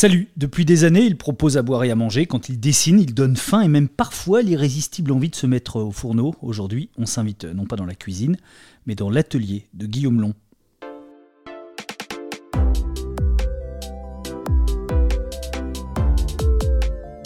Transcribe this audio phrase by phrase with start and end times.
[0.00, 2.26] Salut, depuis des années, il propose à boire et à manger.
[2.26, 5.90] Quand il dessine, il donne faim et même parfois l'irrésistible envie de se mettre au
[5.90, 6.36] fourneau.
[6.40, 8.36] Aujourd'hui, on s'invite non pas dans la cuisine,
[8.86, 10.34] mais dans l'atelier de Guillaume Long.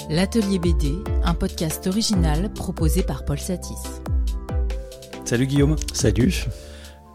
[0.09, 0.95] L'Atelier BD,
[1.25, 4.01] un podcast original proposé par Paul Satis.
[5.27, 5.77] Salut Guillaume.
[5.93, 6.47] Salut.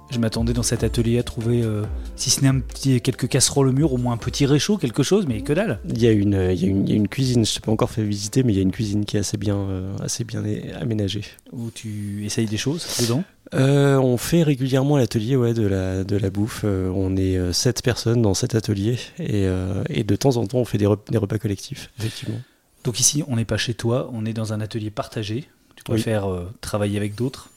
[0.09, 1.83] Je m'attendais dans cet atelier à trouver, euh,
[2.15, 5.03] si ce n'est un petit, quelques casseroles au mur, au moins un petit réchaud, quelque
[5.03, 5.79] chose, mais que dalle.
[5.89, 7.55] Il y a une, il y a une, il y a une cuisine, je ne
[7.55, 9.57] t'ai pas encore fait visiter, mais il y a une cuisine qui est assez bien,
[9.57, 10.43] euh, assez bien
[10.79, 11.23] aménagée.
[11.51, 13.23] Où tu essayes des choses dedans?
[13.53, 16.63] Euh, on fait régulièrement l'atelier ouais, de, la, de la bouffe.
[16.63, 19.45] On est sept personnes dans cet atelier et,
[19.89, 22.39] et de temps en temps on fait des, rep- des repas collectifs, effectivement.
[22.83, 25.45] Donc ici, on n'est pas chez toi, on est dans un atelier partagé.
[25.75, 26.27] Tu préfères
[26.61, 27.49] travailler avec d'autres?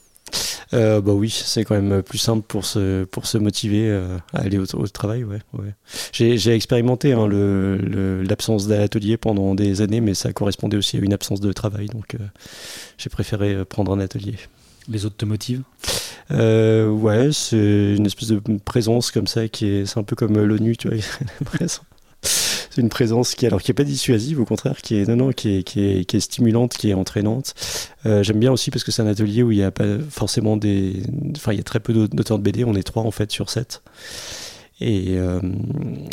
[0.73, 4.59] Bah oui, c'est quand même plus simple pour se, pour se motiver euh, à aller
[4.59, 5.25] au, au travail.
[5.25, 5.75] Ouais, ouais.
[6.13, 10.97] J'ai, j'ai expérimenté hein, le, le- l'absence d'atelier pendant des années, mais ça correspondait aussi
[10.97, 12.19] à une absence de travail, donc euh,
[12.99, 14.37] j'ai préféré euh, prendre un atelier.
[14.89, 15.63] Les autres te motivent?
[16.31, 20.37] Euh, ouais, c'est une espèce de présence comme ça qui est, c'est un peu comme
[20.37, 20.97] euh, l'ONU, tu vois.
[21.41, 21.83] la présence.
[22.81, 25.59] Une présence qui, alors qui est pas dissuasive, au contraire, qui est non non, qui
[25.59, 27.55] est, qui est, qui est stimulante, qui est entraînante.
[28.07, 30.57] Euh, j'aime bien aussi parce que c'est un atelier où il y a pas forcément
[30.57, 31.03] des,
[31.37, 32.65] enfin il y a très peu d'aut- d'auteurs de BD.
[32.65, 33.83] On est trois en fait sur sept.
[34.81, 35.41] Et, euh,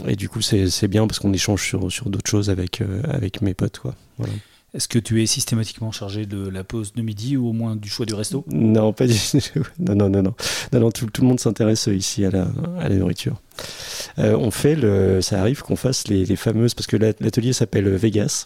[0.07, 3.41] et du coup c'est bien parce qu'on échange sur, sur d'autres choses avec euh, avec
[3.41, 3.95] mes potes quoi.
[4.78, 7.89] Est-ce que tu es systématiquement chargé de la pause de midi ou au moins du
[7.89, 8.45] choix du resto?
[8.47, 9.66] Non, pas du tout.
[9.80, 10.36] Non, non, non, non.
[10.72, 13.42] non, tout, tout le monde s'intéresse ici à la, nourriture.
[14.19, 17.89] Euh, on fait le, ça arrive qu'on fasse les, fameuses, parce que la- l'atelier s'appelle
[17.89, 18.45] Vegas,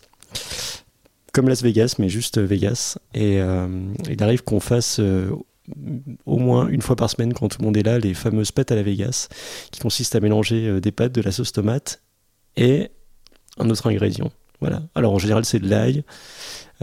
[1.34, 2.98] comme Las Vegas, mais juste Vegas.
[3.14, 3.68] Et euh,
[4.10, 5.32] il arrive qu'on fasse euh,
[6.26, 8.72] au moins une fois par semaine, quand tout le monde est là, les fameuses pâtes
[8.72, 9.28] à la Vegas,
[9.72, 12.02] qui consistent à mélanger des pâtes, de la sauce tomate
[12.56, 12.90] et
[13.58, 14.32] un autre ingrédient.
[14.62, 14.84] Voilà.
[14.96, 16.04] Alors en général, c'est de l'ail.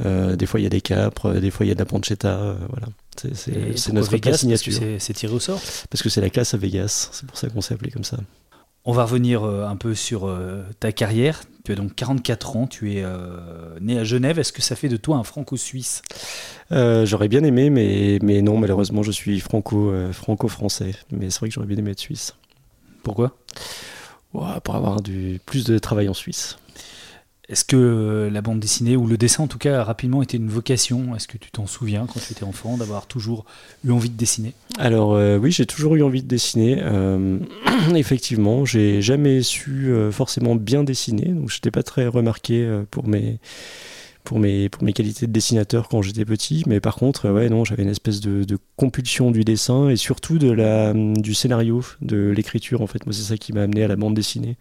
[0.04, 1.26] Euh, des fois, il y a des capres.
[1.26, 2.38] euh, Des fois, il y a de la pancetta.
[2.38, 2.88] euh, voilà.
[3.34, 4.72] C'est- notre Vegas signature.
[4.98, 7.08] c'est- tiré au sort Parce que c'est la classe à Vegas.
[7.12, 8.18] C'est pour ça qu'on s'est appelé comme ça.
[8.84, 10.32] On va revenir un peu sur
[10.80, 11.42] ta carrière.
[11.64, 13.04] Tu as donc 44 ans, tu es
[13.80, 14.38] né à Genève.
[14.38, 16.00] Est-ce que ça fait de toi un franco-suisse
[16.70, 20.94] Euh, j'aurais bien aimé, mais, mais non, malheureusement, je suis franco, franco-français.
[21.10, 22.34] Mais c'est vrai que j'aurais bien aimé être suisse.
[23.02, 23.36] Pourquoi?
[24.32, 26.56] Pour avoir du, plus de travail en Suisse.
[27.48, 30.36] Est-ce que euh, la bande dessinée, ou le dessin en tout cas, a rapidement été
[30.36, 31.16] une vocation?
[31.16, 33.46] Est-ce que tu t'en souviens quand tu étais enfant d'avoir toujours
[33.86, 34.52] eu envie de dessiner?
[34.78, 36.76] Alors euh, oui, j'ai toujours eu envie de dessiner.
[36.82, 37.38] Euh,
[37.94, 43.40] effectivement, j'ai jamais su forcément bien dessiner, donc je n'étais pas très remarqué pour mes
[44.94, 46.64] qualités de dessinateur quand j'étais petit.
[46.66, 50.36] Mais par contre, ouais, non, j'avais une espèce de, de compulsion du dessin et surtout
[50.36, 52.82] de la du scénario, de l'écriture.
[52.82, 54.58] En fait, moi, c'est ça qui m'a amené à la bande dessinée.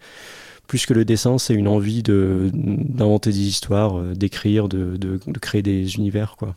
[0.68, 5.18] Plus que le dessin, c'est une envie de d'inventer des histoires, euh, d'écrire, de, de,
[5.26, 6.54] de créer des univers, quoi.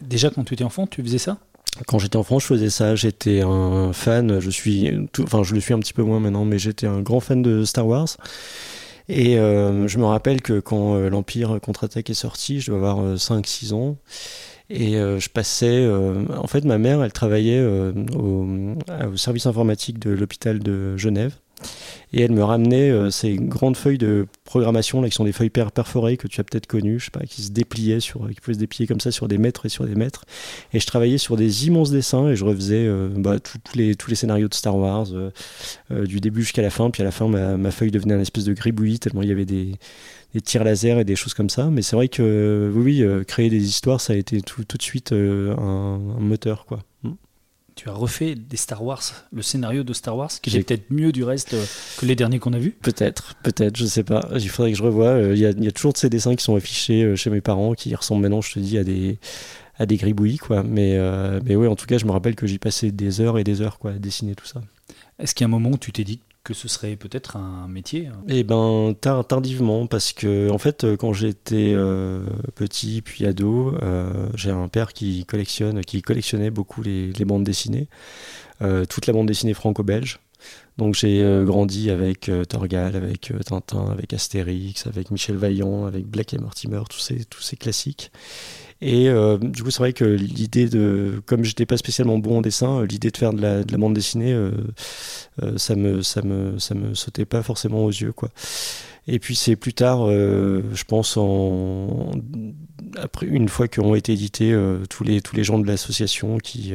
[0.00, 1.38] Déjà quand tu étais enfant, tu faisais ça?
[1.86, 2.94] Quand j'étais enfant, je faisais ça.
[2.96, 4.40] J'étais un fan.
[4.40, 7.02] Je suis, tout- enfin, je le suis un petit peu moins maintenant, mais j'étais un
[7.02, 8.08] grand fan de Star Wars.
[9.08, 13.16] Et euh, je me rappelle que quand euh, l'Empire contre-attaque est sorti, je dois avoir
[13.18, 13.98] 5-6 ans.
[14.70, 15.66] Et euh, je passais.
[15.84, 18.46] euh, en fait, ma mère, elle travaillait euh, au,
[19.12, 21.34] au service informatique de l'hôpital de Genève.
[22.12, 25.50] Et elle me ramenait euh, ces grandes feuilles de programmation, là, qui sont des feuilles
[25.50, 28.40] per- perforées que tu as peut-être connues, je sais pas, qui se dépliaient sur, qui
[28.40, 30.24] pouvaient se déplier comme ça sur des mètres et sur des mètres.
[30.72, 34.08] Et je travaillais sur des immenses dessins et je refaisais euh, bah, tous les, tous
[34.08, 36.90] les scénarios de Star Wars, euh, du début jusqu'à la fin.
[36.90, 39.44] Puis à la fin, ma, feuille devenait un espèce de gribouillis, tellement il y avait
[39.44, 39.72] des,
[40.44, 41.66] tirs laser et des choses comme ça.
[41.70, 45.16] Mais c'est vrai que, oui, créer des histoires, ça a été tout, de suite un,
[45.58, 46.80] un moteur, quoi.
[47.76, 51.12] Tu as refait des Star Wars, le scénario de Star Wars, qui est peut-être mieux
[51.12, 51.64] du reste euh,
[51.98, 52.70] que les derniers qu'on a vus?
[52.80, 54.26] Peut-être, peut-être, je sais pas.
[54.34, 55.08] Il faudrait que je revoie.
[55.08, 57.16] Euh, Il y, a, il y a toujours de ces dessins qui sont affichés euh,
[57.16, 59.18] chez mes parents qui ressemblent maintenant, je te dis, à des
[59.78, 60.62] à des gribouillis, quoi.
[60.62, 60.98] Mais,
[61.44, 63.60] mais ouais, en tout cas, je me rappelle que j'y passais des heures et des
[63.60, 64.62] heures, quoi, à dessiner tout ça.
[65.18, 67.66] Est-ce qu'il y a un moment où tu t'es dit que ce serait peut-être un
[67.66, 73.02] métier hein Eh ben tard- tardivement parce que en fait euh, quand j'étais euh, petit
[73.02, 77.88] puis ado, euh, j'ai un père qui collectionne, qui collectionnait beaucoup les, bandes dessinées,
[78.62, 80.20] euh, toute la bande dessinée franco-belge.
[80.78, 86.38] Donc j'ai grandi avec Torgal, avec Tintin, avec Astérix, avec Michel Vaillant, avec Black et
[86.38, 88.12] Mortimer, tous ces tous ces classiques.
[88.82, 92.40] Et euh, du coup, c'est vrai que l'idée de, comme j'étais pas spécialement bon en
[92.42, 94.50] dessin, euh, l'idée de faire de la, de la bande dessinée, euh,
[95.42, 98.30] euh, ça me, ça me, ça me sautait pas forcément aux yeux, quoi.
[99.08, 102.10] Et puis c'est plus tard, euh, je pense, en,
[102.96, 104.54] après une fois qu'ont été édités
[104.90, 106.74] tous les tous les gens de l'association qui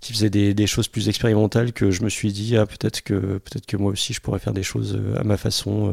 [0.00, 3.66] qui faisait des, choses plus expérimentales que je me suis dit ah peut-être que peut-être
[3.66, 5.92] que moi aussi je pourrais faire des choses à ma façon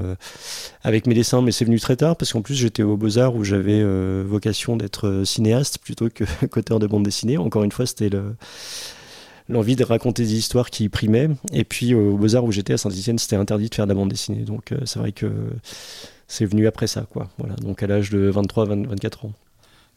[0.83, 3.44] avec mes dessins mais c'est venu très tard parce qu'en plus j'étais au Beaux-Arts où
[3.44, 3.83] j'avais
[4.24, 8.36] vocation d'être cinéaste plutôt que qu'auteur de bande dessinée encore une fois c'était le
[9.50, 11.30] l'envie de raconter des histoires qui primait.
[11.51, 14.09] Et puis au Beaux-Arts où j'étais à Saint-Etienne, c'était interdit de faire de la bande
[14.09, 14.44] dessinée.
[14.44, 15.31] Donc euh, c'est vrai que
[16.27, 17.30] c'est venu après ça, quoi.
[17.38, 19.33] Voilà, donc à l'âge de 23-24 ans.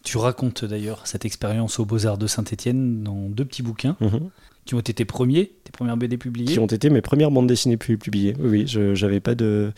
[0.02, 3.96] Tu racontes d'ailleurs cette expérience au Beaux-Arts de Saint-Etienne dans deux petits bouquins.
[4.00, 4.30] Mhm.
[4.66, 7.46] Qui ont été tes premiers, tes premières BD publiées Qui ont été mes premières bandes
[7.46, 8.36] dessinées publiées.
[8.38, 9.72] Oui, oui, je n'avais pas de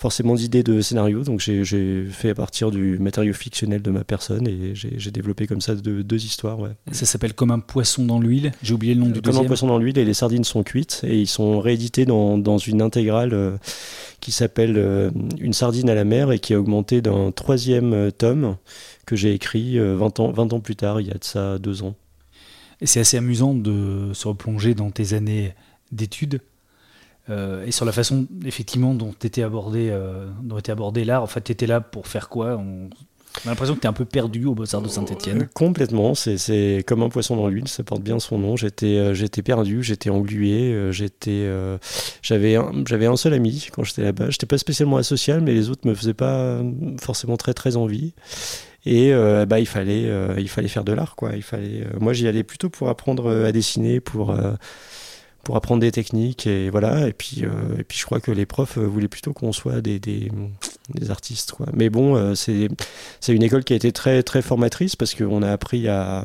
[0.00, 1.22] forcément d'idées de scénario.
[1.24, 5.60] Donc j'ai fait à partir du matériau fictionnel de ma personne et j'ai développé comme
[5.60, 6.58] ça deux, histoires.
[6.58, 6.70] Ouais.
[6.90, 8.52] Ça s'appelle Comme un poisson dans l'huile.
[8.62, 11.02] J'ai oublié le nom du Comme un poisson dans l'huile et les sardines sont cuites
[11.04, 13.56] et ils sont réédités dans, dans une intégrale euh,
[14.20, 18.10] qui s'appelle euh, Une sardine à la mer et qui a augmenté d'un troisième euh,
[18.10, 18.56] tome
[19.04, 21.82] que j'ai écrit 20 ans, 20 ans plus tard, il y a de ça deux
[21.82, 21.96] ans.
[22.80, 25.52] Et c'est assez amusant de se replonger dans tes années
[25.92, 26.40] d'études
[27.30, 31.22] euh, et sur la façon, effectivement, dont était abordé, euh, dont était abordé l'art.
[31.22, 32.56] En fait, tu étais là pour faire quoi?
[32.56, 32.88] On...
[33.44, 35.48] a l'impression que tu es un peu perdu au Beaux-Arts de Saint-Etienne.
[35.54, 38.56] complètement, c'est comme un poisson dans l'huile, ça porte bien son nom.
[38.56, 41.48] J'étais euh, j'étais perdu, j'étais englué, j'étais
[42.22, 44.30] j'avais un, un seul ami quand j'étais là-bas.
[44.30, 46.60] J'étais pas spécialement asocial, mais les autres me faisaient pas
[47.00, 48.12] forcément très très envie.
[48.86, 49.12] Et
[49.46, 51.14] bah, il, fallait, il fallait faire de l'art.
[51.14, 51.32] quoi.
[51.36, 54.34] Il fallait, moi, j'y allais plutôt pour apprendre à dessiner, pour
[55.42, 57.08] pour apprendre des techniques et voilà.
[57.08, 59.80] Et puis euh, et puis je crois que les profs euh, voulaient plutôt qu'on soit
[59.80, 60.30] des, des,
[61.08, 61.66] artistes quoi.
[61.72, 62.68] Mais bon euh, c'est
[63.20, 66.24] c'est une école qui a été très très formatrice parce qu'on a appris à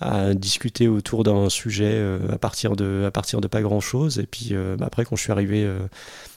[0.00, 2.00] à discuter autour d'un sujet
[2.30, 5.22] à partir de à partir de pas grand chose et puis bah, après quand je
[5.22, 5.68] suis arrivé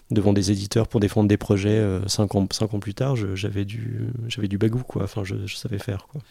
[0.10, 4.08] devant des éditeurs pour défendre des projets cinq ans cinq ans plus tard j'avais du
[4.28, 5.04] j'avais du bagou quoi.
[5.04, 6.22] Enfin je, je savais faire quoi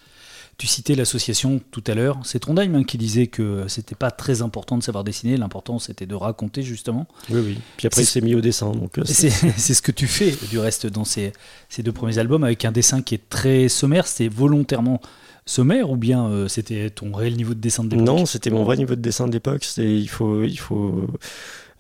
[0.61, 2.21] tu citais l'association tout à l'heure.
[2.23, 5.39] C'est Trondheim hein, qui disait que c'était pas très important de savoir dessiner.
[5.39, 7.07] L'important, c'était de raconter, justement.
[7.31, 7.59] Oui, oui.
[7.79, 8.71] Puis après, il s'est mis au dessin.
[8.73, 11.33] Donc euh, c'est ce que tu fais, du reste, dans ces,
[11.71, 14.07] ces, deux premiers albums, avec un dessin qui est très sommaire.
[14.07, 15.01] C'est volontairement
[15.47, 18.07] sommaire ou bien euh, c'était ton réel niveau de dessin de l'époque?
[18.07, 19.67] Non, c'était mon vrai niveau de dessin de l'époque.
[19.79, 21.07] Il faut, il faut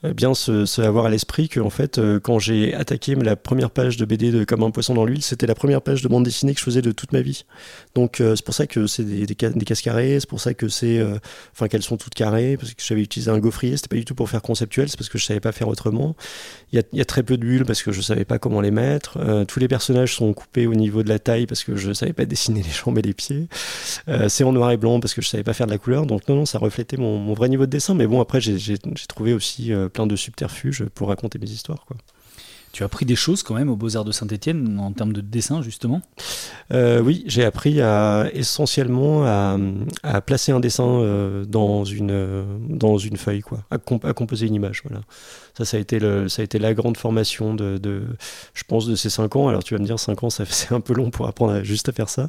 [0.02, 3.98] bien se, avoir à l'esprit que en fait euh, quand j'ai attaqué la première page
[3.98, 6.54] de BD de Comme un poisson dans l'huile, c'était la première page de bande dessinée
[6.54, 7.44] que je faisais de toute ma vie.
[7.94, 10.68] Donc euh, c'est pour ça que c'est des, des, cases carrées, c'est pour ça que
[10.68, 11.04] c'est
[11.52, 14.14] enfin qu'elles sont toutes carrées parce que j'avais utilisé un gaufrier, c'était pas du tout
[14.14, 16.16] pour faire conceptuel, c'est parce que je savais pas faire autrement.
[16.72, 18.60] Il y a, y a, très peu de bulles parce que je savais pas comment
[18.60, 19.18] les mettre.
[19.46, 22.24] tous les personnages sont coupés au niveau de la taille parce que je savais pas
[22.24, 23.48] dessiner les jambes et les pieds.
[24.28, 26.06] c'est en noir et blanc parce que je savais pas faire de la couleur.
[26.06, 28.78] Donc non non, ça reflétait mon, mon vrai niveau de dessin mais bon après j'ai
[29.08, 31.84] trouvé aussi plein de subterfuges pour raconter mes histoires.
[31.86, 31.96] Quoi.
[32.72, 35.60] Tu as appris des choses quand même aux Beaux-Arts de Saint-Etienne en termes de dessin,
[35.60, 36.02] justement?
[36.72, 37.80] Euh, Oui, j'ai appris
[38.32, 44.54] essentiellement à, placer un dessin euh, dans, une, dans une feuille, quoi, à, composer une
[44.54, 44.82] image.
[44.88, 45.02] Voilà.
[45.58, 48.02] Ça, ça a, été ça a été la grande formation de,
[48.54, 49.48] je pense, de ces 5 ans.
[49.48, 51.92] Alors tu vas me dire, 5 ans, c'est un peu long pour apprendre juste à
[51.92, 52.28] faire ça.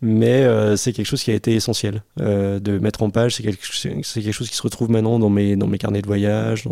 [0.00, 2.02] Mais euh, c'est quelque chose qui a été essentiel.
[2.16, 5.66] de mettre en page, c'est quelque, quelque, chose qui se retrouve maintenant dans mes, dans
[5.66, 6.64] mes carnets de voyage,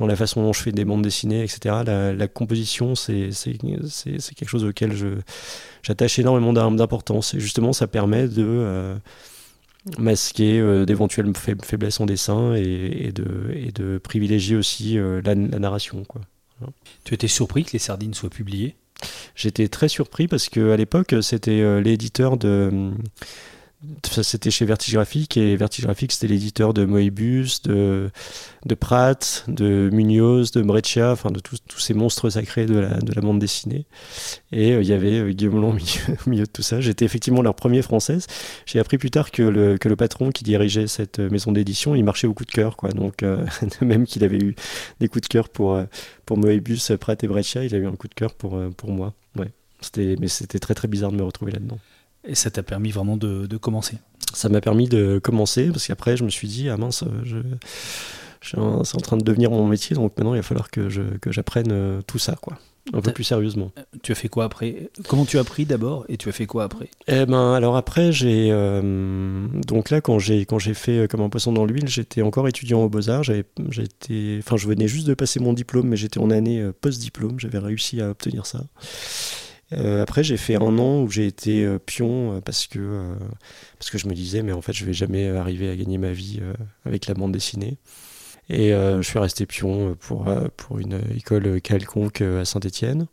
[0.00, 1.82] dans la façon dont je fais des bandes dessinées, etc.
[1.84, 4.92] La, composition, c'est quelque chose auquel
[5.82, 7.34] j'attache énormément d'importance.
[7.34, 8.96] Et justement, ça permet de euh,
[9.98, 16.02] masquer euh, d'éventuelles faiblesses en dessin et, de, et, de, privilégier aussi euh, la, narration.
[16.04, 16.22] Quoi.
[17.04, 18.76] Tu étais surpris que les sardines soient publiées?
[19.36, 22.90] J'étais très surpris parce qu'à l'époque, c'était l'éditeur de
[24.10, 28.10] c'était chez Vertigraphique et Vertigraphique c'était l'éditeur de Moebius, de,
[28.66, 33.12] de Pratt, de Munoz, de Breccia, enfin de tous ces monstres sacrés de la, de
[33.14, 33.86] la bande dessinée.
[34.52, 35.70] Et euh, il y avait euh, Guillaume Long
[36.26, 36.80] au milieu, de tout ça.
[36.80, 38.26] J'étais effectivement leur premier française.
[38.66, 41.94] J'ai appris plus tard que le, que le patron qui dirigeait cette euh, maison d'édition,
[41.94, 42.76] il marchait au coup de cœur.
[42.76, 42.90] Quoi.
[42.90, 43.24] Donc
[43.80, 44.54] même qu'il avait eu
[45.00, 45.80] des coups de cœur pour,
[46.26, 49.14] pour Moebius, Pratt et Breccia, il a eu un coup de cœur pour, pour moi.
[49.36, 49.50] Ouais.
[49.96, 51.78] Mais c'était très très bizarre de me retrouver là-dedans.
[52.26, 53.98] Et ça t'a permis vraiment de, commencer
[54.34, 57.38] Ça m'a permis de commencer, parce qu'après, je me suis dit, ah mince, je,
[58.42, 61.30] c'est en train de devenir mon métier, donc maintenant, il va falloir que, je, que
[61.30, 62.58] j'apprenne euh, tout ça, quoi.
[62.94, 63.70] Un peu plus sérieusement.
[63.78, 64.90] Euh, tu as fait quoi après?
[65.06, 66.88] Comment tu as appris d'abord et tu as fait quoi après?
[67.06, 71.28] Eh ben alors après j'ai euh, donc là quand j'ai quand j'ai fait comme un
[71.28, 75.14] poisson dans l'huile j'étais encore étudiant aux beaux arts j'étais enfin je venais juste de
[75.14, 78.64] passer mon diplôme mais j'étais en année post diplôme j'avais réussi à obtenir ça
[79.72, 83.14] euh, après, j'ai fait un an où j'ai été euh, pion euh, parce que,
[83.78, 86.12] parce que je me disais, mais en fait, je vais jamais arriver à gagner ma
[86.12, 86.40] vie
[86.84, 87.78] avec la bande dessinée.
[88.48, 93.06] Et je suis resté pion pour, pour une école quelconque à Saint-Étienne.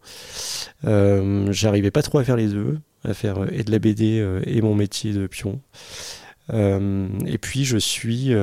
[0.84, 4.74] J'arrivais pas trop à faire les deux, à faire et de la BD et mon
[4.74, 5.62] métier de pion.
[6.52, 8.34] et puis je suis,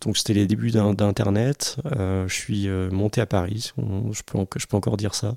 [0.00, 4.96] donc c'était les débuts d'Internet, je suis monté à Paris, je peux, je peux encore
[4.96, 5.36] dire ça.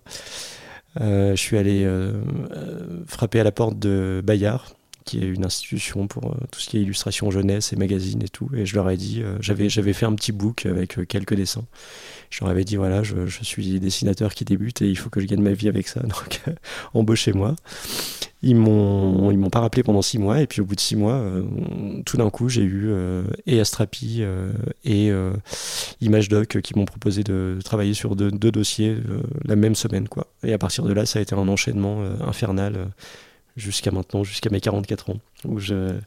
[0.99, 1.87] Je suis allé
[3.07, 4.75] frapper à la porte de Bayard,
[5.09, 8.29] qui est une institution pour euh, tout ce qui est illustration jeunesse et magazine et
[8.29, 8.47] tout.
[8.55, 11.33] Et je leur ai dit, euh, j'avais, j'avais fait un petit book avec euh, quelques
[11.33, 11.65] dessins.
[12.29, 15.19] Je leur avais dit, voilà, je, je, suis dessinateur qui débute et il faut que
[15.19, 16.41] je gagne ma vie avec ça, donc
[16.93, 17.55] embauchez-moi.
[18.41, 20.95] Ils m'ont, ils m'ont pas rappelé pendant six mois et puis au bout de six
[20.95, 21.21] mois,
[22.05, 22.89] tout d'un coup, j'ai eu
[23.45, 24.23] et Astrapi
[24.85, 25.11] et
[25.99, 28.95] ImageDoc qui m'ont proposé de travailler sur deux, deux dossiers
[29.43, 30.27] la même semaine, quoi.
[30.43, 32.87] Et à partir de là, ça a été un enchaînement infernal
[33.57, 35.97] jusqu'à maintenant, jusqu'à mes 44 ans, où je,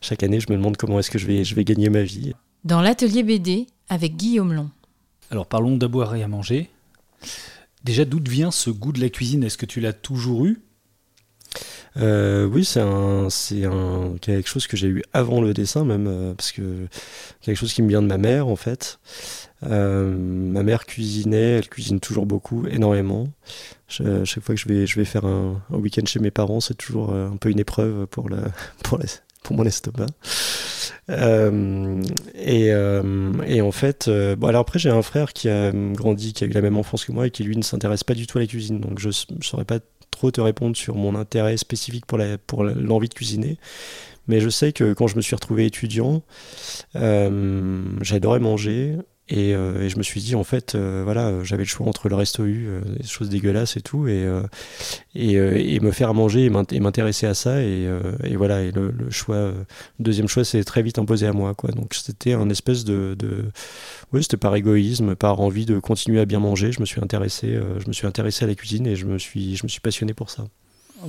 [0.00, 2.32] chaque année, je me demande comment est-ce que je vais, je vais gagner ma vie.
[2.64, 4.70] Dans l'atelier BD avec Guillaume Long.
[5.30, 6.70] Alors parlons d'aboire et à manger.
[7.84, 9.44] Déjà, d'où vient ce goût de la cuisine?
[9.44, 10.60] Est-ce que tu l'as toujours eu?
[11.96, 16.06] Euh, oui, c'est un, c'est un, quelque chose que j'ai eu avant le dessin même,
[16.06, 16.86] euh, parce que
[17.40, 19.00] quelque chose qui me vient de ma mère en fait.
[19.64, 23.28] Euh, ma mère cuisinait, elle cuisine toujours beaucoup, énormément.
[23.88, 27.12] chaque fois que je vais, je vais faire un, week-end chez mes parents, c'est toujours
[27.12, 28.38] un peu une épreuve pour, la,
[28.84, 29.00] pour,
[29.42, 30.06] pour mon estomac.
[31.08, 36.46] et, et, en fait, bon, alors après, j'ai un frère qui a grandi, qui a
[36.46, 38.42] eu la même enfance que moi et qui lui ne s'intéresse pas du tout à
[38.42, 38.78] la cuisine.
[38.78, 39.80] Donc je ne saurais pas
[40.32, 42.64] te répondre sur mon intérêt spécifique pour l'envie pour
[43.08, 43.58] de cuisiner.
[44.26, 46.22] Mais je sais que quand je me suis retrouvé étudiant,
[46.96, 48.96] euh, j'adorais manger.
[49.32, 52.14] Euh, et, je me suis dit, en fait, euh, voilà, j'avais le choix entre le
[52.14, 52.68] resto U,
[52.98, 54.26] des choses dégueulasses et tout, et,
[55.14, 57.62] et, me faire manger et m'intéresser à ça.
[57.62, 57.88] Et,
[58.36, 59.52] voilà, et le, choix,
[59.98, 61.54] deuxième choix, c'est très vite imposé à moi.
[61.54, 61.70] Quoi.
[61.70, 63.44] Donc c'était un espèce de, de
[64.12, 66.72] oui, c'était par égoïsme, par envie de continuer à bien manger.
[66.72, 69.56] Je me suis intéressé, je me suis intéressé à la cuisine et je me suis,
[69.56, 70.46] je me suis passionné pour ça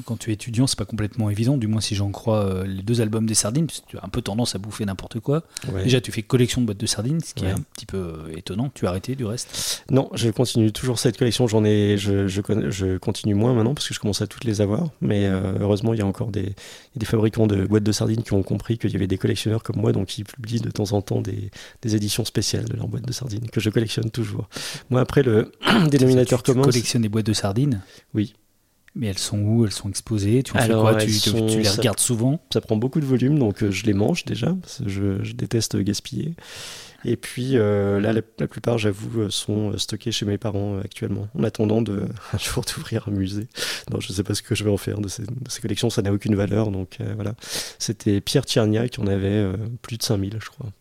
[0.05, 2.83] quand tu es étudiant, c'est pas complètement évident, du moins si j'en crois euh, les
[2.83, 5.43] deux albums des sardines, parce que tu as un peu tendance à bouffer n'importe quoi.
[5.83, 8.37] Déjà, tu fais collection de boîtes de sardines, ce qui est un petit peu euh,
[8.37, 8.71] étonnant.
[8.73, 9.83] Tu as arrêté du reste?
[9.89, 11.47] Non, je continue toujours cette collection.
[11.47, 14.89] J'en ai, je, je, continue moins maintenant parce que je commence à toutes les avoir.
[15.01, 16.53] Mais euh, heureusement, il y a encore des,
[16.95, 19.77] des, fabricants de boîtes de sardines qui ont compris qu'il y avait des collectionneurs comme
[19.77, 21.49] moi, donc qui publient de temps en temps des,
[21.81, 24.47] des éditions spéciales de leurs boîtes de sardines que je collectionne toujours.
[24.89, 25.51] Moi, après le
[25.89, 26.61] dénominateur commun.
[26.61, 27.81] Tu collectionnes des boîtes de sardines?
[28.13, 28.33] Oui.
[28.99, 29.65] Mais elles sont où?
[29.65, 30.43] Elles sont exposées?
[30.43, 30.95] Tu en fais quoi?
[30.95, 32.41] tu, les regardes souvent?
[32.53, 35.77] Ça prend beaucoup de volume, donc euh, je les mange déjà, parce que je, déteste
[35.77, 36.35] gaspiller.
[37.05, 41.45] Et puis euh, là, la, plupart, j'avoue, euh, sont stockés chez mes parents actuellement, en
[41.45, 43.47] attendant de un jour d'ouvrir un musée.
[43.89, 45.23] Non, je ne sais pas ce que je vais en faire de ces,
[45.61, 47.35] collections, ça n'a aucune valeur, donc voilà.
[47.77, 49.49] C'était Pierre Tiernia qui en avait
[49.81, 50.71] plus de 5000, je crois.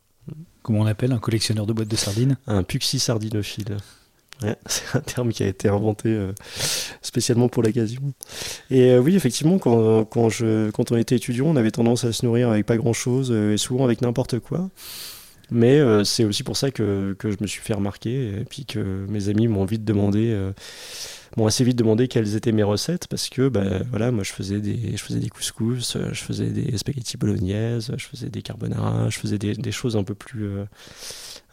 [0.62, 2.36] Comment on appelle un collectionneur de boîtes de sardines?
[2.48, 3.76] Un puxi sardinophile.
[4.66, 6.32] c'est un terme qui a été inventé euh,
[7.02, 8.02] spécialement pour l'occasion.
[8.70, 12.50] Et euh, oui, effectivement, quand, quand on était étudiant, on avait tendance à se nourrir
[12.50, 14.70] avec pas grand-chose euh, et souvent avec n'importe quoi.
[15.50, 19.06] Mais c'est aussi pour ça que, que, je me suis fait remarquer et puis que
[19.08, 20.36] mes amis m'ont vite demandé
[21.36, 24.60] m'ont assez vite demandé quelles étaient mes recettes parce que bah, voilà moi je faisais
[24.60, 29.18] des je faisais des couscous je faisais des spaghettis bolognaises je faisais des carbonara je
[29.18, 30.48] faisais des, choses un peu plus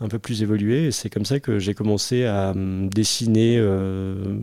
[0.01, 0.85] un peu plus évolué.
[0.85, 4.39] Et c'est comme ça que j'ai commencé à dessiner euh,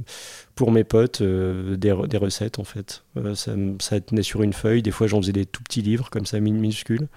[0.54, 3.04] pour mes potes euh, des, des, recettes en fait.
[3.18, 4.82] Euh, ça, tenait sur une feuille.
[4.82, 7.08] Des fois, j'en faisais des tout petits livres comme ça, minuscules,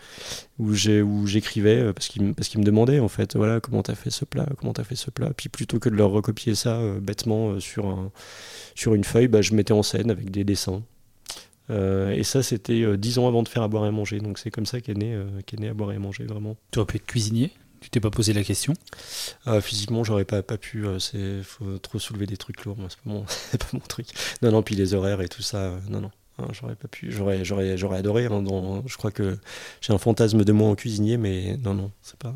[0.58, 4.24] où j'écrivais parce qu'ils parce qu'ils me demandaient en fait, voilà, comment t'as fait ce
[4.26, 5.32] plat, comment t'as fait ce plat.
[5.36, 8.12] Puis plutôt que de leur recopier ça bêtement sur un
[8.74, 10.84] sur une feuille, bah, je mettais en scène avec des dessins.
[11.70, 14.20] et ça, c'était dix ans avant de faire à boire et à manger.
[14.20, 16.56] Donc c'est comme ça qu'est né, qu'est né à boire et à manger, vraiment.
[16.72, 17.52] Tu aurais pu être cuisinier?
[17.86, 18.74] Tu t'es pas posé la question?
[19.46, 20.88] Euh, Physiquement, j'aurais pas, pas pu.
[20.88, 22.78] Euh, c'est faut trop soulever des trucs lourds.
[22.90, 23.22] c'est pas mon,
[23.60, 24.08] pas mon truc.
[24.42, 24.64] Non, non.
[24.64, 25.58] Puis les horaires et tout ça.
[25.58, 26.10] Euh, non, non.
[26.40, 27.12] Hein, j'aurais pas pu.
[27.12, 28.26] J'aurais, j'aurais, j'aurais adoré.
[28.26, 28.44] Hein,
[28.86, 29.38] je crois que
[29.82, 32.34] j'ai un fantasme de moi en cuisinier, mais non, non, c'est pas.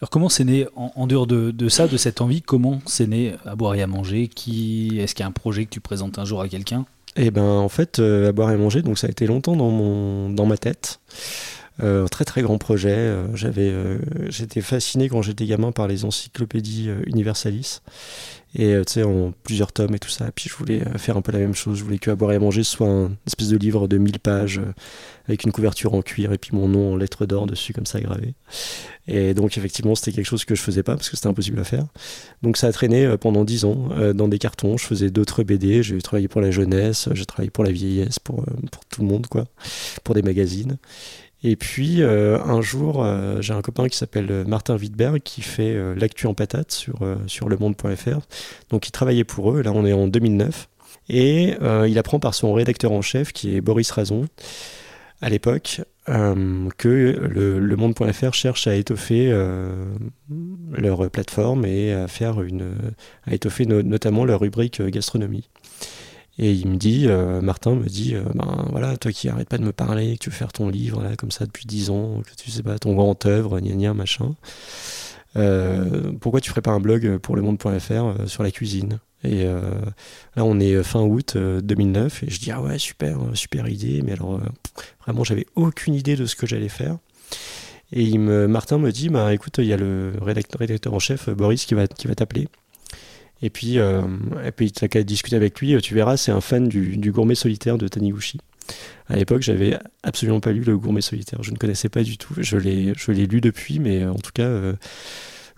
[0.00, 3.34] Alors comment c'est né en, dehors de, de, ça, de cette envie Comment c'est né
[3.44, 4.28] à boire et à manger?
[4.28, 6.86] Qui est-ce qu'il y a un projet que tu présentes un jour à quelqu'un?
[7.16, 9.70] Eh ben, en fait, à boire et à manger, donc ça a été longtemps dans
[9.70, 11.00] mon dans ma tête.
[11.82, 12.90] Euh, très très grand projet.
[12.90, 13.98] Euh, j'avais, euh,
[14.28, 17.80] j'étais fasciné quand j'étais gamin par les encyclopédies Universalis
[18.54, 20.30] et tu sais en plusieurs tomes et tout ça.
[20.34, 21.78] Puis je voulais faire un peu la même chose.
[21.78, 24.18] Je voulais que à boire et à manger soit un espèce de livre de 1000
[24.18, 24.60] pages
[25.26, 28.00] avec une couverture en cuir et puis mon nom en lettres d'or dessus comme ça
[28.00, 28.34] gravé.
[29.06, 31.64] Et donc effectivement c'était quelque chose que je faisais pas parce que c'était impossible à
[31.64, 31.86] faire.
[32.42, 34.76] Donc ça a traîné pendant 10 ans dans des cartons.
[34.76, 35.82] Je faisais d'autres BD.
[35.82, 39.26] J'ai travaillé pour la jeunesse, j'ai travaillé pour la vieillesse, pour, pour tout le monde
[39.28, 39.46] quoi,
[40.02, 40.76] pour des magazines.
[41.42, 45.40] Et puis euh, un jour, euh, j'ai un copain qui s'appelle euh, Martin Wittberg qui
[45.40, 48.20] fait l'actu en patate sur, sur lemonde.fr.
[48.70, 50.68] Donc il travaillait pour eux, là on est en 2009.
[51.08, 51.54] Et
[51.88, 54.26] il apprend par son rédacteur en chef qui est Boris Razon
[55.20, 59.32] à l'époque que le, monde.fr cherche à étoffer
[60.72, 62.74] leur plateforme et à faire une,
[63.26, 65.48] à étoffer notamment leur rubrique gastronomie.
[66.42, 67.06] Et il me dit,
[67.42, 70.36] Martin me dit, ben voilà, toi qui arrêtes pas de me parler, que tu veux
[70.36, 73.26] faire ton livre là comme ça depuis 10 ans, que tu sais pas ton grand
[73.26, 74.34] œuvre, gna gna machin.
[76.20, 79.00] pourquoi tu ferais pas un blog pour le monde.fr sur la cuisine?
[79.22, 79.60] Et euh,
[80.34, 84.00] là, on est fin août 2009 euh, et je dis ah ouais super super idée,
[84.02, 84.40] mais alors euh,
[85.04, 86.96] vraiment j'avais aucune idée de ce que j'allais faire.
[87.92, 91.74] Et Martin me dit bah écoute il y a le rédacteur, en chef Boris qui
[91.74, 92.48] va t'appeler.
[93.42, 97.10] Et puis, et puis qu'à discuter avec lui, tu verras, c'est un fan du, du,
[97.10, 98.38] gourmet solitaire de Taniguchi.
[99.08, 102.34] À l'époque, j'avais absolument pas lu le gourmet solitaire, je ne connaissais pas du tout.
[102.36, 104.48] Je l'ai, je l'ai lu depuis, mais en tout cas,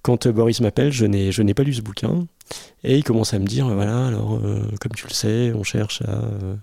[0.03, 2.27] quand Boris m'appelle, je n'ai, je n'ai pas lu ce bouquin.
[2.85, 6.03] Et il commence à me dire, voilà, alors, euh, comme tu le sais, on cherche
[6.03, 6.57] à euh,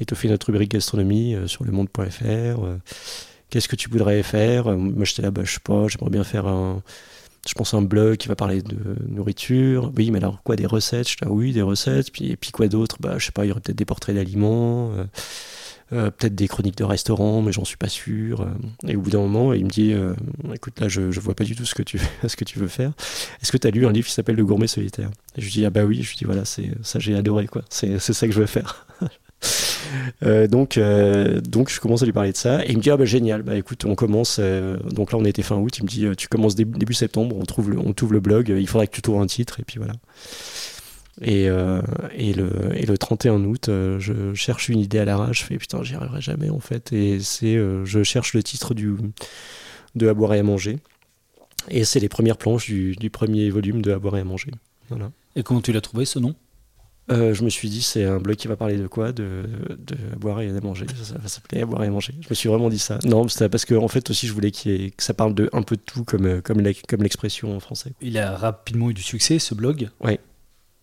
[0.00, 2.60] étoffer notre rubrique gastronomie euh, sur le monde.fr.
[3.50, 4.76] Qu'est-ce que tu voudrais faire?
[4.76, 6.82] Moi, j'étais là, bah, je sais pas, j'aimerais bien faire un,
[7.46, 8.76] je pense un blog qui va parler de
[9.08, 9.92] nourriture.
[9.96, 11.08] Oui, mais alors quoi, des recettes?
[11.08, 12.10] Je dis, ah oui, des recettes.
[12.12, 12.96] Puis, et puis quoi d'autre?
[13.00, 14.92] Bah, je sais pas, il y aurait peut-être des portraits d'aliments.
[15.92, 18.40] Euh, peut-être des chroniques de restaurants, mais j'en suis pas sûr.
[18.40, 18.46] Euh.
[18.88, 20.14] Et au bout d'un moment, il me dit euh,
[20.52, 22.66] Écoute, là, je, je vois pas du tout ce que tu, ce que tu veux
[22.66, 22.92] faire.
[23.40, 25.10] Est-ce que tu as lu un livre qui s'appelle Le gourmet solitaire?
[25.36, 27.62] Je lui dis Ah bah oui, je lui dis Voilà, c'est, ça j'ai adoré, quoi.
[27.70, 28.86] C'est, ça que je veux faire.
[30.22, 30.78] donc,
[31.44, 33.42] donc je commence à lui parler de ça et il me dit ah bah génial
[33.42, 34.40] bah écoute on commence
[34.92, 37.70] donc là on était fin août il me dit tu commences début, septembre on trouve
[37.70, 39.94] le, on trouve le blog il faudra que tu trouves un titre et puis voilà
[41.22, 41.80] et, euh,
[42.14, 45.56] et, le, et le 31 août, euh, je cherche une idée à l'arrache, je fais
[45.56, 46.92] putain, j'y arriverai jamais en fait.
[46.92, 48.94] Et c'est, euh, je cherche le titre du,
[49.94, 50.78] de À boire et à manger.
[51.70, 54.50] Et c'est les premières planches du, du, premier volume de À boire et à manger.
[54.88, 55.10] Voilà.
[55.36, 56.34] Et comment tu l'as trouvé ce nom?
[57.08, 59.12] Je me suis dit, c'est un blog qui va parler de quoi?
[59.12, 59.44] De,
[60.18, 60.86] boire et manger.
[61.02, 62.14] Ça, va s'appeler à boire et manger.
[62.20, 62.98] Je me suis vraiment dit ça.
[63.04, 65.76] Non, c'était parce que en fait aussi, je voulais que ça parle de un peu
[65.76, 67.92] de tout, comme, comme, l'expression en français.
[68.00, 69.88] Il a rapidement eu du succès, ce blog?
[70.00, 70.18] Oui.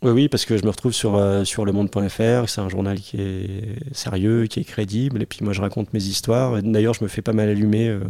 [0.03, 3.00] Oui, oui, parce que je me retrouve sur, euh, sur le monde.fr, c'est un journal
[3.00, 6.62] qui est sérieux, qui est crédible, et puis moi je raconte mes histoires.
[6.62, 8.01] D'ailleurs, je me fais pas mal allumer euh,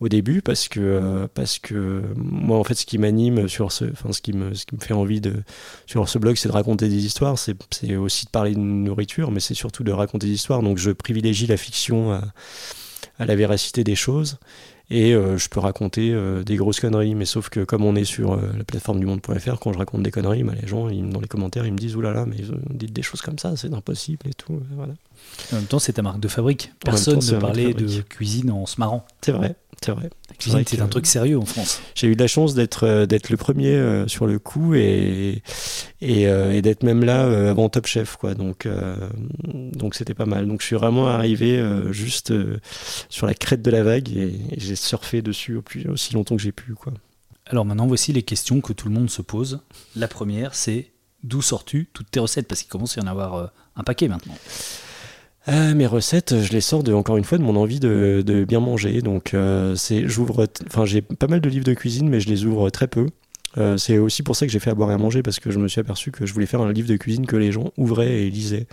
[0.00, 3.84] au début parce que, euh, parce que moi, en fait, ce qui m'anime sur ce,
[3.86, 5.42] enfin, ce qui me, ce qui me fait envie de,
[5.86, 7.38] sur ce blog, c'est de raconter des histoires.
[7.38, 7.56] C'est
[7.96, 10.62] aussi de parler de nourriture, mais c'est surtout de raconter des histoires.
[10.62, 12.22] Donc, je privilégie la fiction à,
[13.18, 14.38] à la véracité des choses.
[14.90, 18.04] Et euh, je peux raconter euh, des grosses conneries, mais sauf que comme on est
[18.04, 21.20] sur euh, la plateforme du monde.fr, quand je raconte des conneries, bah, les gens dans
[21.20, 22.36] les commentaires ils me disent oulala, mais
[22.70, 24.60] dites des choses comme ça, c'est impossible et tout.
[24.72, 24.92] Voilà.
[25.52, 26.72] En même temps, c'est ta marque de fabrique.
[26.84, 29.06] Personne ne parlait de cuisine en se marrant.
[29.22, 29.56] C'est vrai.
[29.82, 30.10] C'est vrai.
[30.30, 31.80] La cuisine, c'est un truc sérieux en France.
[31.94, 35.42] J'ai eu de la chance d'être euh, d'être le premier euh, sur le coup et
[36.00, 38.34] et, euh, et d'être même là avant Top Chef quoi.
[38.34, 38.68] Donc
[39.44, 40.46] donc c'était pas mal.
[40.46, 42.32] Donc je suis vraiment arrivé juste
[43.08, 46.42] sur la crête de la vague et, j'ai surfé dessus au plus, aussi longtemps que
[46.42, 46.92] j'ai pu quoi.
[47.46, 49.60] Alors maintenant voici les questions que tout le monde se pose.
[49.96, 50.90] La première c'est
[51.22, 52.48] d'où sors-tu toutes tes recettes?
[52.48, 54.36] Parce qu'il commence à y en avoir un paquet maintenant.
[55.48, 58.60] Euh, mes recettes, je les sors de, encore une fois de mon envie de, bien
[58.60, 59.02] manger.
[59.02, 59.76] Donc, euh,
[60.06, 63.06] j'ouvre, enfin, j'ai pas mal de livres de cuisine, mais je les ouvre très peu.
[63.56, 65.52] Euh, c'est aussi pour ça que j'ai fait à boire et à manger parce que
[65.52, 67.72] je me suis aperçu que je voulais faire un livre de cuisine que les gens
[67.76, 68.66] ouvraient et lisaient.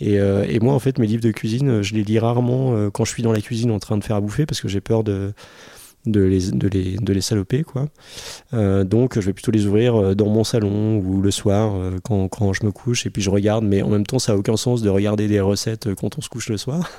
[0.00, 3.10] Et, et moi, en fait, mes livres de cuisine, je les lis rarement quand je
[3.10, 5.32] suis dans la cuisine en train de faire à bouffer parce que j'ai peur de
[6.06, 7.62] de les, de les, de les saloper.
[7.62, 7.88] Quoi.
[8.54, 11.98] Euh, donc je vais plutôt les ouvrir euh, dans mon salon ou le soir euh,
[12.02, 13.64] quand, quand, je me couche et puis je regarde.
[13.64, 16.28] Mais en même temps, ça n'a aucun sens de regarder des recettes quand on se
[16.28, 16.90] couche le soir.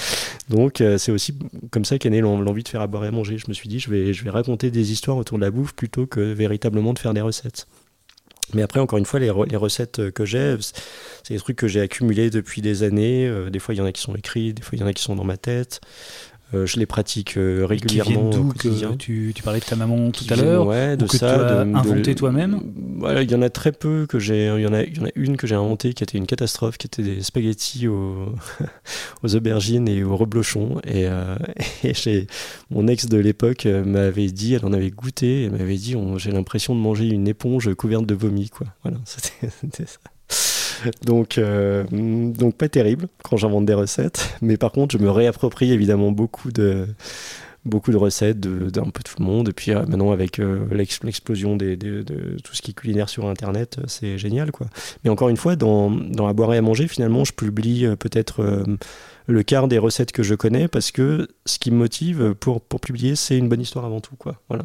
[0.48, 1.38] donc c'est aussi
[1.70, 3.38] comme ça qu'est née l'envie de faire à boire et à manger.
[3.38, 5.74] Je me suis dit, je vais, je vais raconter des histoires autour de la bouffe
[5.74, 7.66] plutôt que véritablement de faire des recettes.
[8.54, 10.56] Mais après, encore une fois, les, les recettes que j'ai,
[11.24, 13.28] c'est des trucs que j'ai accumulés depuis des années.
[13.50, 14.92] des fois, il y en a qui sont écrits, des fois, il y en a
[14.92, 15.80] qui sont dans ma tête.
[16.54, 18.30] Euh, je les pratique euh, régulièrement.
[18.30, 21.34] D'où que tu, tu, parlais de ta maman tout à l'heure Ouais, de que ça.
[21.34, 22.60] Tu as inventé toi-même?
[22.98, 24.46] Voilà, Il y en a très peu que j'ai.
[24.56, 26.26] Il y en a, il y en a une que j'ai inventée qui était une
[26.26, 28.32] catastrophe, qui était des spaghettis aux,
[29.24, 30.80] aux aubergines et aux reblochons.
[30.84, 31.36] Et, euh,
[31.84, 32.26] et
[32.70, 36.76] mon ex de l'époque m'avait dit, elle en avait goûté, elle m'avait dit j'ai l'impression
[36.76, 38.50] de manger une éponge couverte de vomi.
[38.50, 38.68] Quoi.
[38.84, 39.98] Voilà, c'était ça.
[41.04, 44.36] Donc, euh, donc pas terrible quand j'invente des recettes.
[44.42, 46.86] Mais par contre, je me réapproprie évidemment beaucoup de,
[47.64, 49.48] beaucoup de recettes d'un peu tout le monde.
[49.48, 52.02] Et puis euh, maintenant, avec euh, l'explosion de, de,
[52.42, 54.52] tout ce qui est culinaire sur Internet, c'est génial.
[54.52, 54.66] quoi.
[55.04, 58.64] Mais encore une fois, dans, dans À boire et à manger, finalement, je publie peut-être
[59.28, 62.80] le quart des recettes que je connais parce que ce qui me motive pour, pour
[62.80, 64.16] publier, c'est une bonne histoire avant tout.
[64.16, 64.36] Quoi.
[64.48, 64.64] Voilà.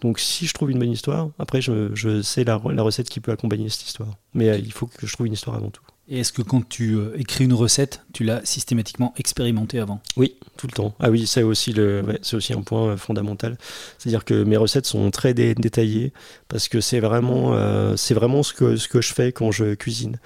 [0.00, 3.20] Donc si je trouve une bonne histoire, après je, je sais la, la, recette qui
[3.20, 4.10] peut accompagner cette histoire.
[4.34, 5.82] Mais euh, il faut que je trouve une histoire avant tout.
[6.06, 10.02] Et est-ce que quand tu euh, écris une recette, tu l'as systématiquement expérimentée avant?
[10.18, 10.94] Oui, tout le temps.
[11.00, 13.56] Ah oui, c'est aussi, le, c'est aussi un point euh, fondamental.
[13.98, 16.12] C'est-à-dire que mes recettes sont très détaillées
[16.48, 19.74] parce que c'est vraiment, euh, c'est vraiment ce que, ce que je fais quand je
[19.74, 20.18] cuisine.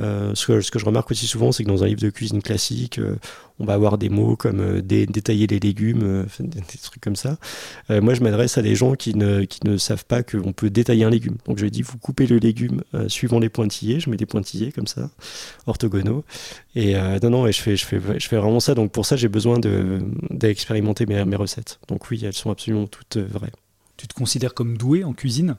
[0.00, 2.08] Euh, ce, que, ce, que, je remarque aussi souvent, c'est que dans un livre de
[2.08, 3.16] cuisine classique, euh,
[3.58, 7.36] on va avoir des mots comme euh, détailler les légumes, des, trucs comme ça.
[7.90, 11.04] moi, je m'adresse à des gens qui ne, qui ne savent pas qu'on peut détailler
[11.04, 11.36] un légume.
[11.46, 14.00] Donc, je dis, vous coupez le légume suivant les pointillés.
[14.00, 15.10] Je mets des pointillés comme ça,
[15.66, 16.24] orthogonaux.
[16.74, 18.74] Et non, non, et je fais, je, fais, je fais vraiment ça.
[18.74, 19.58] Donc, pour ça, j'ai besoin
[20.30, 21.78] d'expérimenter mes, mes recettes.
[21.88, 23.52] Donc, oui, elles sont absolument toutes vraies.
[23.96, 25.56] Tu te considères comme doué en cuisine?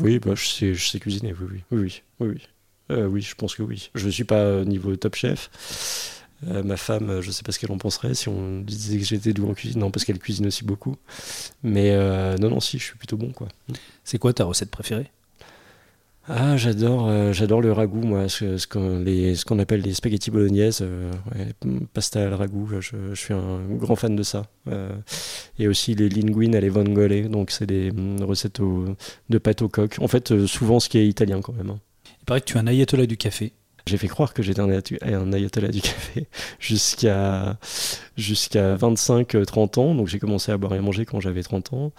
[0.00, 2.42] Oui, bah, je, sais, je sais cuisiner, oui, oui, oui, oui, oui.
[2.90, 3.90] Euh, oui, je pense que oui.
[3.94, 6.20] Je ne suis pas au niveau top chef.
[6.48, 9.04] Euh, ma femme, je ne sais pas ce qu'elle en penserait si on disait que
[9.04, 9.80] j'étais doux en cuisine.
[9.80, 10.96] Non, parce qu'elle cuisine aussi beaucoup.
[11.62, 13.32] Mais euh, non, non, si, je suis plutôt bon.
[13.32, 13.48] quoi.
[14.04, 15.10] C'est quoi ta recette préférée?
[16.26, 20.82] Ah, j'adore, j'adore le ragoût, moi, ce, ce qu'on, appelle les spaghettis bolognaises,
[21.92, 22.80] pasta al ragoût.
[22.80, 24.46] Je, suis un grand fan de ça.
[25.58, 28.62] et aussi les linguines à vongole, donc c'est des mm, recettes
[29.28, 29.96] de pâte au coq.
[30.00, 31.68] En fait, souvent ce qui est italien quand même.
[31.68, 31.80] Hein.
[32.24, 33.52] Il paraît que tu es un ayatollah du café.
[33.86, 36.26] J'ai fait croire que j'étais un, ayatollah du café
[36.58, 37.58] jusqu'à
[38.16, 39.94] jusqu'à 25-30 ans.
[39.94, 41.92] Donc j'ai commencé à boire et à manger quand j'avais 30 ans.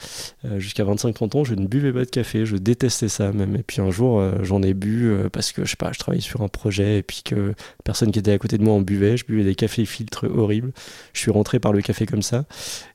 [0.46, 2.44] Euh, jusqu'à 25-30 ans, je ne buvais pas de café.
[2.48, 3.56] Je détestais ça même.
[3.56, 6.00] Et puis un jour, euh, j'en ai bu euh, parce que je sais pas, je
[6.00, 8.82] travaillais sur un projet et puis que personne qui était à côté de moi en
[8.82, 9.16] buvait.
[9.16, 10.72] Je buvais des cafés filtres horribles.
[11.14, 12.46] Je suis rentré par le café comme ça.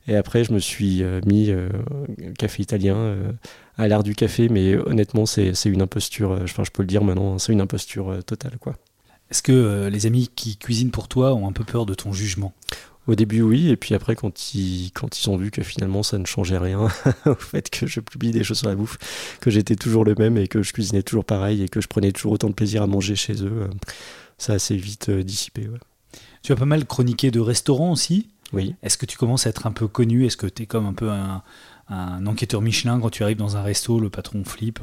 [0.07, 1.51] Et après, je me suis mis
[2.37, 3.15] café italien
[3.81, 7.03] à l'art du café, mais honnêtement, c'est une imposture, euh, enfin, je peux le dire
[7.03, 8.57] maintenant, c'est une imposture euh, totale.
[8.59, 8.75] quoi.
[9.29, 12.13] Est-ce que euh, les amis qui cuisinent pour toi ont un peu peur de ton
[12.13, 12.53] jugement?
[13.07, 16.19] Au début, oui, et puis après, quand ils, quand ils ont vu que finalement ça
[16.19, 16.87] ne changeait rien
[17.25, 18.99] au fait que je publie des choses sur la bouffe,
[19.39, 22.11] que j'étais toujours le même et que je cuisinais toujours pareil et que je prenais
[22.11, 23.67] toujours autant de plaisir à manger chez eux,
[24.37, 25.67] ça a assez vite dissipé.
[26.43, 28.27] Tu as pas mal chroniqué de restaurants aussi?
[28.53, 28.75] Oui.
[28.83, 30.25] Est-ce que tu commences à être un peu connu?
[30.25, 31.43] Est-ce que tu es comme un peu un,
[31.89, 34.79] un enquêteur Michelin quand tu arrives dans un resto, le patron flippe?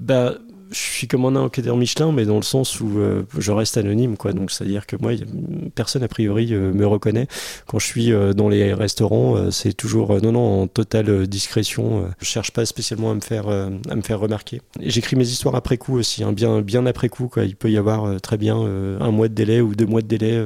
[0.00, 0.34] Bah,
[0.70, 4.16] je suis comme un enquêteur Michelin, mais dans le sens où euh, je reste anonyme,
[4.16, 4.32] quoi.
[4.32, 5.12] Donc, c'est-à-dire que moi,
[5.74, 7.28] personne a priori euh, me reconnaît.
[7.66, 12.06] Quand je suis euh, dans les restaurants, c'est toujours non, non, en totale discrétion.
[12.20, 14.60] je cherche pas spécialement à me faire, à me faire remarquer.
[14.80, 17.28] J'écris mes histoires après coup aussi, hein, bien, bien après coup.
[17.28, 17.44] Quoi.
[17.44, 20.44] Il peut y avoir très bien un mois de délai ou deux mois de délai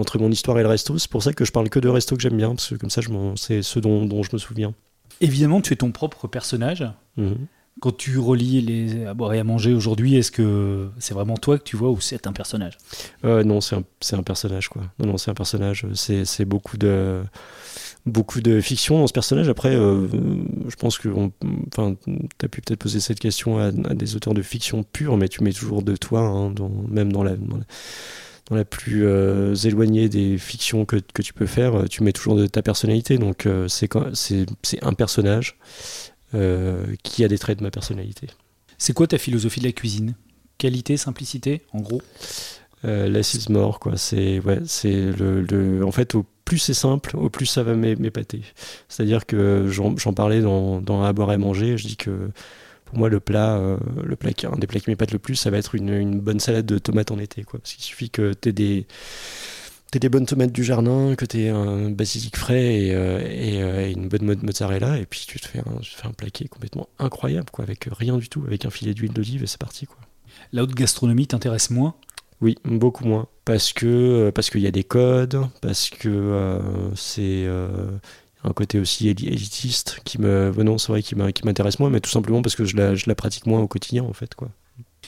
[0.00, 0.98] entre mon histoire et le resto.
[0.98, 2.90] C'est pour ça que je parle que de resto que j'aime bien, parce que comme
[2.90, 3.02] ça,
[3.36, 4.74] c'est ce dont, dont je me souviens.
[5.20, 6.84] Évidemment, tu es ton propre personnage.
[7.16, 7.46] Mhm.
[7.80, 11.56] Quand tu relis les à boire et à manger aujourd'hui, est-ce que c'est vraiment toi
[11.56, 12.76] que tu vois ou c'est un personnage?
[13.24, 13.84] Euh, Non, c'est un,
[14.18, 14.82] un, personnage quoi.
[14.98, 15.86] Non, non, c'est un personnage.
[15.94, 17.22] C'est beaucoup de
[18.06, 19.48] beaucoup de fiction dans ce personnage.
[19.48, 20.08] Après, euh,
[20.68, 21.08] je pense que
[21.68, 25.28] enfin, tu as pu peut-être poser cette question à, des auteurs de fiction pure, mais
[25.28, 26.54] tu mets toujours de toi, hein,
[26.88, 27.64] même dans la, dans la
[28.56, 32.36] la plus euh, éloignée des fictions que, que, tu peux faire, euh, tu mets toujours
[32.36, 33.18] de ta personnalité.
[33.18, 33.88] Donc euh, c'est
[34.82, 35.58] un personnage
[37.02, 38.28] qui a des traits de ma personnalité.
[38.78, 40.14] C'est quoi ta philosophie de la cuisine?
[40.58, 42.02] Qualité, simplicité, en gros?
[42.84, 43.96] Euh, mort, quoi.
[43.96, 47.74] C'est ouais, c'est le, le, en fait au plus c'est simple, au plus ça va
[47.74, 48.42] m'épater.
[48.88, 51.76] C'est-à-dire que j'en parlais dans, dans À boire et manger.
[51.76, 52.30] Je dis que
[52.90, 55.50] pour moi, le plat, euh, le plat un des plats qui m'épate le plus, ça
[55.50, 57.44] va être une, bonne salade de tomates en été.
[57.44, 57.60] Quoi.
[57.60, 58.86] Parce qu'il suffit que tu aies des,
[59.92, 63.92] des bonnes tomates du jardin, que tu aies un basilic frais et, euh, euh, et,
[63.92, 66.48] une bonne mozzarella, et puis tu te fais un, tu fais un plat qui est
[66.48, 69.86] complètement incroyable, quoi, avec rien du tout, avec un filet d'huile d'olive, et c'est parti.
[69.86, 69.98] Quoi.
[70.52, 71.94] La haute gastronomie t'intéresse moins?
[72.40, 73.28] Oui, beaucoup moins.
[73.44, 77.46] Parce que parce qu'il y a des codes, parce que c'est
[78.44, 82.42] un côté aussi élitiste qui me non c'est vrai qui m'intéresse moins mais tout simplement
[82.42, 84.48] parce que je la, je la, pratique moins au quotidien en fait quoi.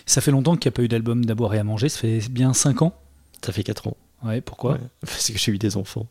[0.07, 2.21] Ça fait longtemps qu'il n'y a pas eu d'album d'abord et à manger ça fait
[2.31, 2.95] bien 5 ans?
[3.45, 3.97] Ça fait 4 ans.
[4.25, 4.79] Ouais pourquoi?
[5.01, 6.07] Parce que j'ai eu des enfants.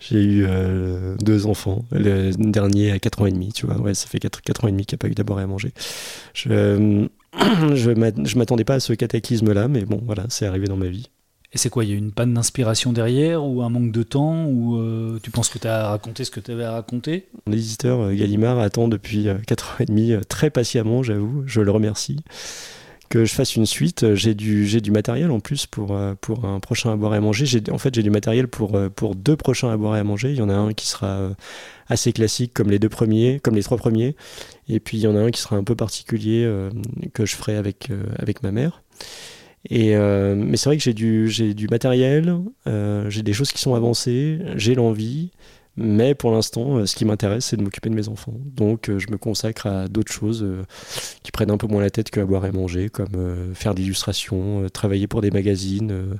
[0.00, 3.76] J'ai eu euh, deux enfants le dernier à 4 ans et demi tu vois.
[3.78, 5.42] Ouais ça fait 4, 4 ans et demi qu'il n'y a pas eu d'abord et
[5.42, 5.72] à manger.
[6.32, 7.08] Je
[7.74, 11.08] je m'attendais pas à ce cataclysme là mais bon voilà c'est arrivé dans ma vie
[11.54, 14.44] et c'est quoi Il y a une panne d'inspiration derrière ou un manque de temps
[14.46, 18.00] Ou euh, tu penses que tu as raconté ce que tu avais à raconter L'éditeur
[18.00, 22.18] euh, Gallimard attend depuis 4 ans et demi, euh, très patiemment, j'avoue, je le remercie,
[23.08, 24.14] que je fasse une suite.
[24.14, 27.46] J'ai du, du matériel en plus pour, pour un prochain à boire et à manger.
[27.70, 30.32] En fait, j'ai du matériel pour, pour deux prochains à boire et à manger.
[30.32, 31.30] Il y en a un qui sera
[31.86, 34.16] assez classique comme les deux premiers, comme les trois premiers.
[34.68, 36.50] Et puis il y en a un qui sera un peu particulier
[37.12, 38.82] que je ferai avec, avec ma mère.
[39.70, 43.50] Et euh, mais c'est vrai que j'ai du, j'ai du matériel, euh, j'ai des choses
[43.50, 45.30] qui sont avancées, j'ai l'envie,
[45.76, 48.34] Mais pour l'instant, ce qui m'intéresse, c'est de m'occuper de mes enfants.
[48.44, 50.46] Donc je me consacre à d'autres choses
[51.22, 54.68] qui prennent un peu moins la tête que à boire et manger, comme faire d'illustration,
[54.72, 56.18] travailler pour des magazines.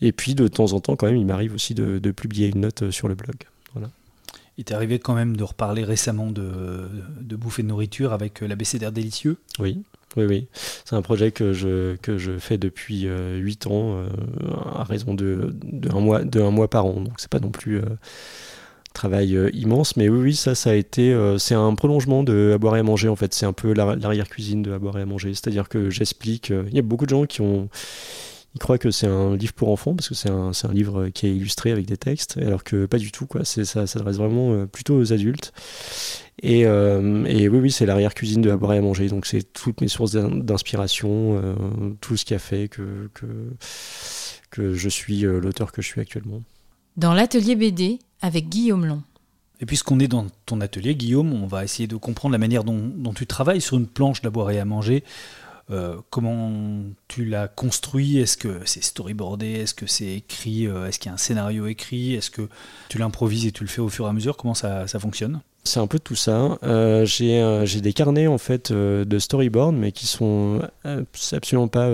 [0.00, 2.60] et puis de temps en temps, quand même, il m'arrive aussi de, de, publier une
[2.60, 3.36] note sur le blog.
[3.72, 3.88] Voilà.
[4.58, 8.92] Il t'est arrivé quand même de reparler récemment de, de bouffer de nourriture avec l'ABCDR
[8.92, 9.38] délicieux?
[9.58, 9.82] Oui,
[10.16, 10.46] oui, oui.
[10.84, 14.08] C'est un projet que je, que je fais depuis euh, 8 ans, euh,
[14.74, 15.54] à raison de,
[15.90, 17.00] un mois, un mois par an.
[17.00, 17.96] Donc, c'est pas non plus un euh,
[18.92, 19.96] travail euh, immense.
[19.96, 21.16] Mais oui, oui, ça, ça a été.
[21.38, 23.32] c'est un prolongement de À boire et à manger, en fait.
[23.32, 25.34] C'est un peu l'arrière-cuisine de À boire et à manger.
[25.34, 26.50] C'est-à-dire que j'explique.
[26.50, 27.68] Il y a beaucoup de gens qui ont
[28.54, 31.26] il croit que c'est un livre pour enfants parce que c'est un, un, livre qui
[31.26, 33.24] est illustré avec des textes, alors que pas du tout.
[33.24, 33.46] Quoi.
[33.46, 35.54] Ça s'adresse vraiment plutôt aux adultes.
[36.40, 39.08] Et, euh, et oui, oui, c'est l'arrière-cuisine de à boire et à manger.
[39.08, 41.54] Donc c'est toutes mes sources d'inspiration, euh,
[42.00, 43.26] tout ce qui a fait que, que,
[44.50, 46.42] que je suis l'auteur que je suis actuellement.
[46.96, 49.02] Dans l'atelier BD avec Guillaume Long.
[49.60, 52.90] Et puisqu'on est dans ton atelier, Guillaume, on va essayer de comprendre la manière dont,
[52.96, 55.04] dont tu travailles sur une planche d'à et à manger.
[55.70, 58.18] Euh, comment tu l'as construit?
[58.18, 59.52] Est-ce que c'est storyboardé?
[59.52, 60.66] Est-ce que c'est écrit?
[60.66, 62.14] Euh, Est-ce qu'il y a un scénario écrit?
[62.14, 62.48] Est-ce que
[62.88, 64.36] tu l'improvises et tu le fais au fur et à mesure?
[64.36, 65.40] Comment ça, ça fonctionne?
[65.64, 66.58] C'est un peu tout ça.
[66.64, 70.60] Euh, j'ai des carnets en fait de storyboard, mais qui sont
[71.30, 71.86] absolument pas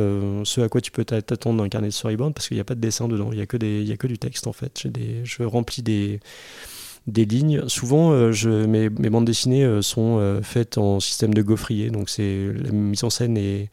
[0.45, 2.75] ce à quoi tu peux t'attendre d'un carnet de storyboard parce qu'il n'y a pas
[2.75, 3.29] de dessin dedans.
[3.31, 4.87] Il y a que des, il y a que du texte en fait.
[4.87, 6.21] Des, je remplis des
[7.09, 7.67] des lignes.
[7.69, 11.91] Souvent, euh, je, mes, mes, bandes dessinées euh, sont euh, faites en système de gaufrier,
[11.91, 13.71] donc c'est la mise en scène est,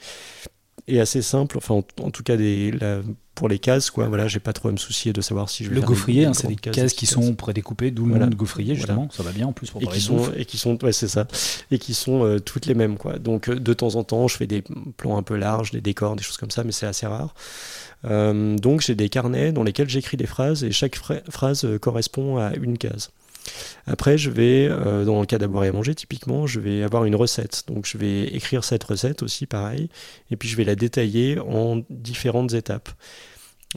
[0.87, 1.57] est assez simple.
[1.57, 2.73] Enfin, en, tout cas, des,
[3.35, 4.07] pour les cases, quoi.
[4.07, 6.33] Voilà, j'ai pas trop à me soucier de savoir si je vais Le gaufrier, hein,
[6.33, 9.09] c'est des cases, qui sont prédécoupées, d'où le nom de gaufrier justement.
[9.11, 11.27] Ça va bien en plus pour et qui sont et qui sont, ouais, c'est ça,
[11.71, 13.19] et qui sont toutes les mêmes, quoi.
[13.19, 14.63] Donc de temps en temps, je fais des
[14.95, 17.35] plans un peu larges, des décors, des choses comme ça, mais c'est assez rare.
[18.05, 22.77] donc j'ai des carnets dans lesquels j'écris des phrases et chaque phrase correspond à une
[22.77, 23.09] case.
[23.87, 27.05] Après, je vais, euh, dans le cas d'avoir et à manger, typiquement, je vais avoir
[27.05, 27.63] une recette.
[27.67, 29.89] Donc, je vais écrire cette recette aussi, pareil,
[30.31, 32.89] et puis je vais la détailler en différentes étapes.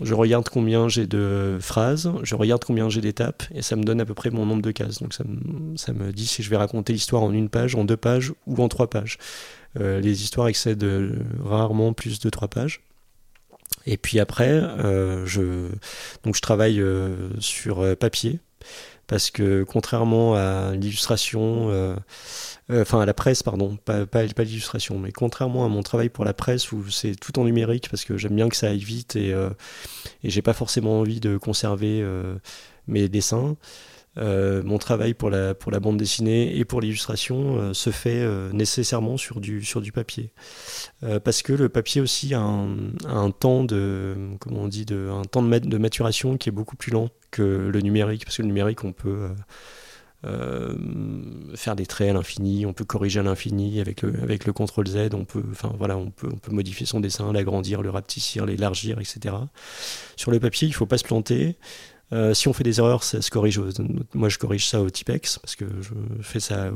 [0.01, 4.01] Je regarde combien j'ai de phrases, je regarde combien j'ai d'étapes, et ça me donne
[4.01, 5.03] à peu près mon nombre de cases.
[5.03, 8.33] Donc, ça me, dit si je vais raconter l'histoire en une page, en deux pages
[8.47, 9.19] ou en trois pages.
[9.79, 11.13] Euh, les histoires excèdent euh,
[11.45, 12.81] rarement plus de trois pages.
[13.87, 14.63] Et puis après,
[15.25, 15.69] je,
[16.23, 16.83] donc je travaille
[17.39, 18.39] sur papier
[19.09, 21.97] parce que contrairement à l'illustration, euh,
[22.71, 26.27] euh, enfin à la presse, pardon, pas, pas, l'illustration, mais contrairement à mon travail pour
[26.27, 29.17] la presse où c'est tout en numérique parce que j'aime bien que ça aille vite
[29.17, 29.49] et, euh,
[30.23, 32.05] et j'ai pas forcément envie de conserver
[32.87, 33.57] mes dessins.
[34.19, 39.41] Mon travail pour la, pour la bande dessinée et pour l'illustration se fait nécessairement sur
[39.41, 40.31] du, sur du papier.
[41.25, 45.43] parce que le papier aussi a un, temps de, comment on dit, de, un temps
[45.43, 48.93] de, maturation qui est beaucoup plus lent que le numérique, parce que le numérique, on
[48.93, 49.35] peut euh,
[50.27, 50.77] euh,
[51.55, 54.87] faire des traits à l'infini, on peut corriger à l'infini avec le, avec le CTRL
[54.87, 55.43] Z, on peut,
[55.79, 59.35] voilà, on, peut, on peut modifier son dessin, l'agrandir, le rapetissir, l'élargir, etc.
[60.17, 61.57] Sur le papier, il ne faut pas se planter.
[62.13, 63.61] Euh, si on fait des erreurs, ça se corrige.
[64.15, 65.93] Moi, je corrige ça au Tipex parce que je
[66.23, 66.71] fais ça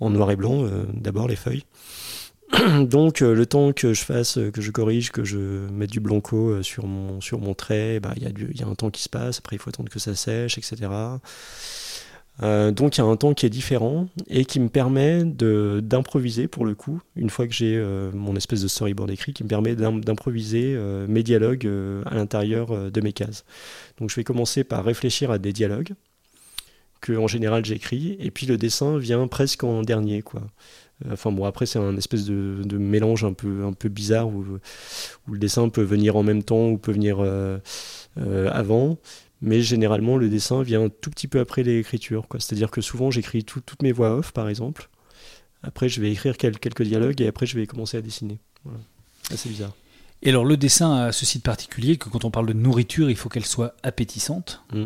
[0.00, 1.64] en noir et blanc, d'abord les feuilles.
[2.80, 5.38] Donc euh, le temps que je fasse, euh, que je corrige, que je
[5.70, 8.66] mette du blanco euh, sur mon, sur mon trait, bah, il bah, y, y, a
[8.66, 10.76] un temps qui se passe, après il faut attendre que ça sèche, etc.
[12.40, 16.66] donc il y a un temps qui est différent et qui me permet d'improviser pour
[16.66, 20.78] le coup, une fois que j'ai mon espèce de storyboard écrit, qui me permet d'improviser
[21.08, 21.66] mes dialogues
[22.04, 23.44] à l'intérieur de mes cases.
[23.98, 25.94] Donc je vais commencer par réfléchir à des dialogues
[27.00, 30.42] que en général j'écris et puis le dessin vient presque en dernier quoi.
[31.10, 34.44] Enfin bon, après c'est un espèce de, mélange un peu, un peu bizarre où,
[35.30, 37.58] le dessin peut venir en même temps ou peut venir euh,
[38.18, 38.96] euh, avant.
[39.42, 42.26] Mais généralement, le dessin vient un tout petit peu après l'écriture.
[42.38, 44.88] C'est-à-dire que souvent, j'écris toutes mes voix off, par exemple.
[45.62, 48.38] Après, je vais écrire quelques dialogues et après, je vais commencer à dessiner.
[48.64, 48.80] Voilà.
[49.34, 49.74] C'est bizarre.
[50.22, 53.16] Et alors, le dessin a ceci de particulier que quand on parle de nourriture, il
[53.16, 54.62] faut qu'elle soit appétissante.
[54.72, 54.84] Mmh.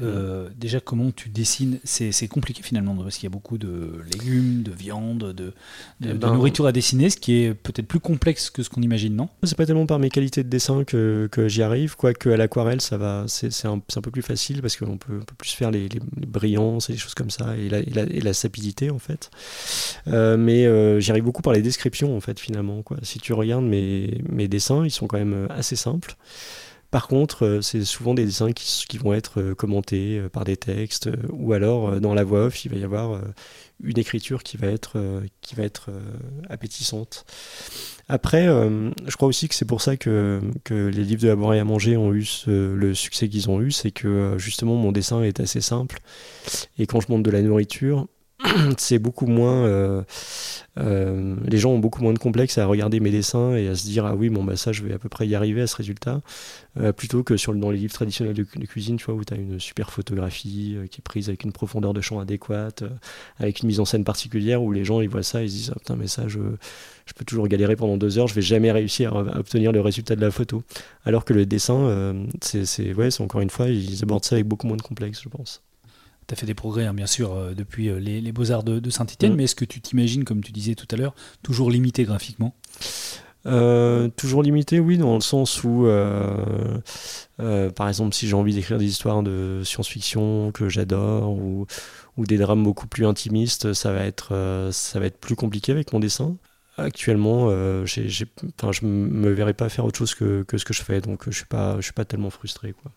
[0.00, 4.62] Euh, déjà, comment tu dessines C'est compliqué finalement, parce qu'il y a beaucoup de légumes,
[4.62, 5.52] de viande, de, de,
[6.04, 9.14] eh ben, nourriture à dessiner, ce qui est peut-être plus complexe que ce qu'on imagine,
[9.14, 9.28] non?
[9.42, 12.80] C'est pas tellement par mes qualités de dessin que, que j'y arrive, quoique à l'aquarelle,
[12.80, 15.88] ça va, c'est un, un, peu plus facile parce qu'on peut, peut, plus faire les,
[15.88, 19.30] les, brillances et les choses comme ça, et la, et la, sapidité en fait.
[20.08, 22.82] Euh, mais euh, j'y arrive beaucoup par les descriptions en fait, finalement.
[22.82, 22.96] Quoi.
[23.02, 26.16] Si tu regardes mes, mes dessins, ils sont quand même assez simples
[26.92, 32.00] Par contre, c'est souvent des dessins qui, vont être commentés par des textes, ou alors
[32.00, 33.20] dans la voix off, il va y avoir
[33.82, 35.90] une écriture qui va être, qui va être
[36.48, 37.24] appétissante.
[38.08, 41.36] Après, euh, je crois aussi que c'est pour ça que, que, les livres de la
[41.36, 44.92] boire à manger ont eu le succès qu'ils ont eu, c'est que euh, justement mon
[44.92, 46.00] dessin est assez simple.
[46.78, 48.08] Et quand je montre de la nourriture,
[48.78, 49.66] c'est beaucoup moins.
[49.66, 50.02] Euh,
[50.78, 53.84] euh, les gens ont beaucoup moins de complexes à regarder mes dessins et à se
[53.84, 55.76] dire ah oui bon bah ça je vais à peu près y arriver à ce
[55.76, 56.22] résultat
[56.80, 59.36] euh, plutôt que sur dans les livres traditionnels de, cuisine tu vois où tu as
[59.36, 62.84] une super photographie qui est prise avec une profondeur de champ adéquate
[63.38, 65.72] avec une mise en scène particulière où les gens ils voient ça ils se disent
[65.74, 66.40] ah putain mais ça je,
[67.04, 70.16] je peux toujours galérer pendant deux heures je vais jamais réussir à, obtenir le résultat
[70.16, 70.62] de la photo
[71.04, 74.78] alors que le dessin c'est ouais, encore une fois ils abordent ça avec beaucoup moins
[74.78, 75.60] de complexes je pense
[76.26, 79.32] tu as fait des progrès, hein, bien sûr, euh, depuis euh, les, Beaux-Arts de, Saint-Etienne,
[79.32, 79.36] mm.
[79.36, 82.54] mais est-ce que tu t'imagines, comme tu disais tout à l'heure, toujours limité graphiquement?
[83.44, 85.86] Euh, toujours limité, oui, dans le sens où,
[87.38, 91.66] par exemple, si j'ai envie d'écrire des histoires de science-fiction que j'adore ou,
[92.18, 95.98] des drames beaucoup plus intimistes, ça va être, ça va être plus compliqué avec mon
[95.98, 96.36] dessin.
[96.78, 101.00] Actuellement, je ne me verrais pas faire autre chose que, que, ce que je fais,
[101.00, 102.74] donc je ne suis, pas, je suis pas tellement frustré.
[102.80, 102.92] Quoi.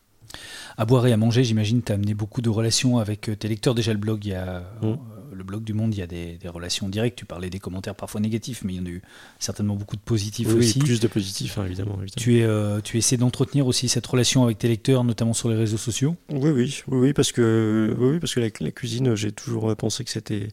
[0.78, 3.48] À boire et à manger, j'imagine, tu as amené beaucoup de relations avec euh, tes
[3.48, 3.76] lecteurs.
[3.76, 4.96] Déjà, le blog, il y a, mm.
[5.36, 7.18] Le blog du Monde, il y a des, relations directes.
[7.18, 9.02] Tu parlais des commentaires parfois négatifs, mais il y en a eu
[9.40, 10.80] certainement beaucoup de positifs oui, aussi.
[10.80, 14.58] plus de positifs, hein, évidemment, Tu, es, euh, tu essaies d'entretenir aussi cette relation avec
[14.58, 16.16] tes lecteurs, notamment sur les réseaux sociaux?
[16.30, 20.50] Oui, oui, oui, parce que, oui, parce que la, cuisine, j'ai toujours pensé que c'était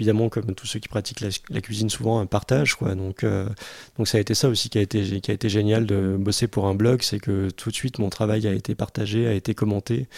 [0.00, 2.74] évidemment, comme tous ceux qui pratiquent la, cuisine, souvent un partage.
[2.74, 2.94] Quoi.
[2.94, 3.46] Donc, euh,
[3.98, 6.48] donc ça a été ça aussi qui a été, qui a été génial de bosser
[6.48, 9.54] pour un blog, c'est que tout de suite mon travail a été partagé, a été
[9.54, 10.08] commenté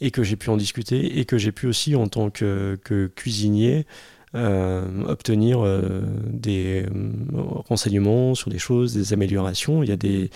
[0.00, 2.78] et que j'ai pu en discuter et que j'ai pu aussi en tant que,
[3.14, 3.86] cuisinier
[4.36, 6.88] euh, obtenir euh, des euh,
[7.68, 9.82] renseignements sur des choses, des améliorations.
[9.82, 10.30] Il y a des,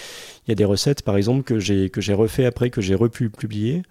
[0.46, 2.96] il y a des recettes par exemple que j'ai que j'ai refait après que j'ai
[2.96, 3.83] repu publier.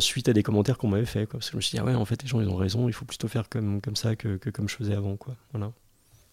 [0.00, 1.94] suite à des commentaires qu'on m'avait fait parce que je me suis dit ah ouais
[1.94, 4.36] en fait les gens ils ont raison il faut plutôt faire comme, comme ça que,
[4.36, 5.72] que comme je faisais avant quoi voilà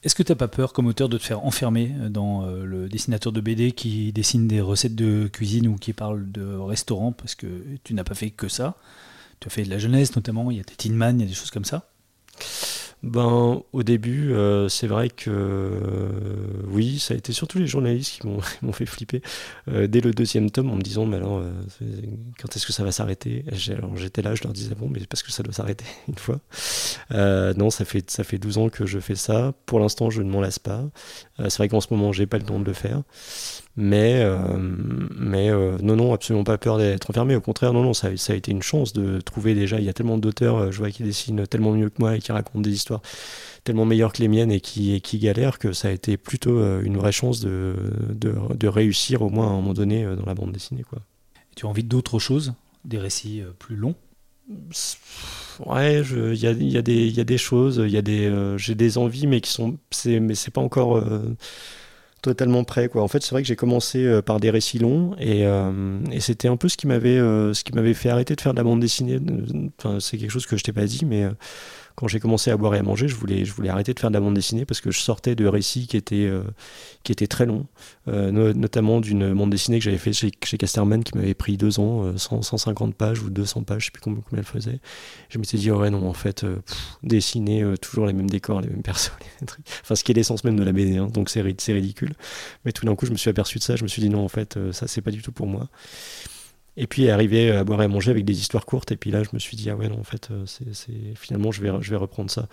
[0.04, 2.90] est-ce que tu n'as pas peur comme auteur de te faire enfermer dans euh, le
[2.90, 7.36] dessinateur de BD qui dessine des recettes de cuisine ou qui parle de restaurant parce
[7.36, 7.48] que
[7.84, 8.76] tu n'as pas fait que ça?
[9.40, 11.26] Tu as fait de la jeunesse notamment, il y a des Tin Man, il y
[11.26, 11.90] a des choses comme ça
[13.04, 16.08] ben, au début, euh, c'est vrai que euh,
[16.70, 19.22] oui, ça a été surtout les journalistes qui m'ont fait flipper
[19.68, 21.44] euh, dès le deuxième tome en me disant mais alors
[22.40, 23.44] quand est-ce que ça va s'arrêter?
[23.72, 26.40] Alors j'étais là, je leur disais bon mais parce que ça doit s'arrêter une fois.
[27.12, 29.54] non, ça fait ça fait 12 ans que je fais ça.
[29.66, 30.86] Pour l'instant, je ne m'en lasse pas.
[31.40, 33.02] c'est vrai qu'en ce moment, j'ai pas le temps de le faire.
[33.76, 34.24] Mais,
[35.18, 37.36] mais non, non, absolument pas peur d'être enfermé.
[37.36, 39.80] Au contraire, non, non, ça, a été une chance de trouver déjà.
[39.80, 42.32] Il y a tellement d'auteurs, je vois, qui dessinent tellement mieux que moi et qui
[42.32, 42.93] racontent des histoires
[43.64, 46.60] tellement meilleures que les miennes et qui, et qui galèrent que ça a été plutôt
[46.82, 47.76] une vraie chance de,
[48.10, 50.84] de, de, réussir au moins à un moment donné dans la bande dessinée.
[50.84, 51.00] Quoi.
[51.56, 52.54] tu as envie d'autres choses
[52.84, 53.96] Des récits plus longs?
[55.66, 58.98] Ouais, il y a, y, a y a, des choses, y a des, j'ai des
[58.98, 61.02] envies, mais qui sont, mais c'est pas encore
[62.24, 63.04] totalement prêt quoi.
[63.04, 66.22] En fait, c'est vrai que j'ai commencé euh, par des récits longs et, euh, et
[66.22, 68.58] c'était un peu ce qui m'avait euh, ce qui m'avait fait arrêter de faire de
[68.58, 69.20] la bande dessinée.
[69.78, 71.28] Enfin, c'est quelque chose que je t'ai pas dit, mais
[71.96, 74.10] quand j'ai commencé à boire et à manger, je voulais, je voulais arrêter de faire
[74.10, 76.44] de la bande dessinée parce que je sortais de récits qui étaient, euh,
[77.04, 77.68] qui étaient très longs,
[78.08, 81.80] euh, notamment d'une bande dessinée que j'avais fait chez, chez, Casterman qui m'avait pris deux
[81.80, 84.80] ans, 150 euh, pages ou 200 pages, je sais plus combien, elle faisait.
[85.30, 86.46] Je m'étais dit, ouais, non, en fait,
[87.04, 89.48] dessiner toujours les mêmes décors, les mêmes personnes, les.
[89.82, 92.14] Enfin, ce qui est l'essence même de la BD, hein, donc c'est ridicule.
[92.66, 94.24] Mais tout d'un coup, je me suis aperçu de ça, je me suis dit, non,
[94.24, 95.70] en fait, ça, c'est pas du tout pour moi.
[96.76, 98.92] Et puis arriver à boire et à manger avec des histoires courtes.
[98.92, 101.52] Et puis là, je me suis dit, ah ouais, non, en fait, euh, c'est, finalement,
[101.52, 102.48] je vais, je vais reprendre ça.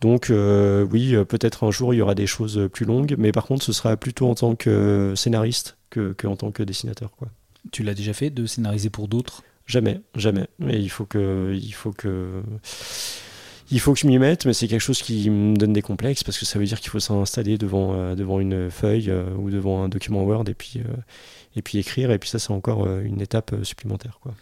[0.00, 3.16] Donc, euh, oui, euh, peut-être un jour, il y aura des choses plus longues.
[3.18, 6.62] Mais par contre, ce sera plutôt en tant que scénariste que, que en tant que
[6.62, 7.10] dessinateur.
[7.16, 7.28] Quoi.
[7.72, 9.42] Tu l'as déjà fait de scénariser pour d'autres?
[9.66, 10.46] Jamais, jamais.
[10.60, 11.52] Mais il faut que.
[11.60, 12.42] Il faut que
[13.70, 16.22] il faut que je m'y mette, mais c'est quelque chose qui me donne des complexes
[16.22, 19.88] parce que ça veut dire qu'il faut s'installer devant, devant une feuille ou devant un
[19.88, 20.80] document Word et puis,
[21.56, 24.18] et puis écrire, et puis ça c'est encore euh, une étape euh, supplémentaire.
[24.20, 24.34] Quoi.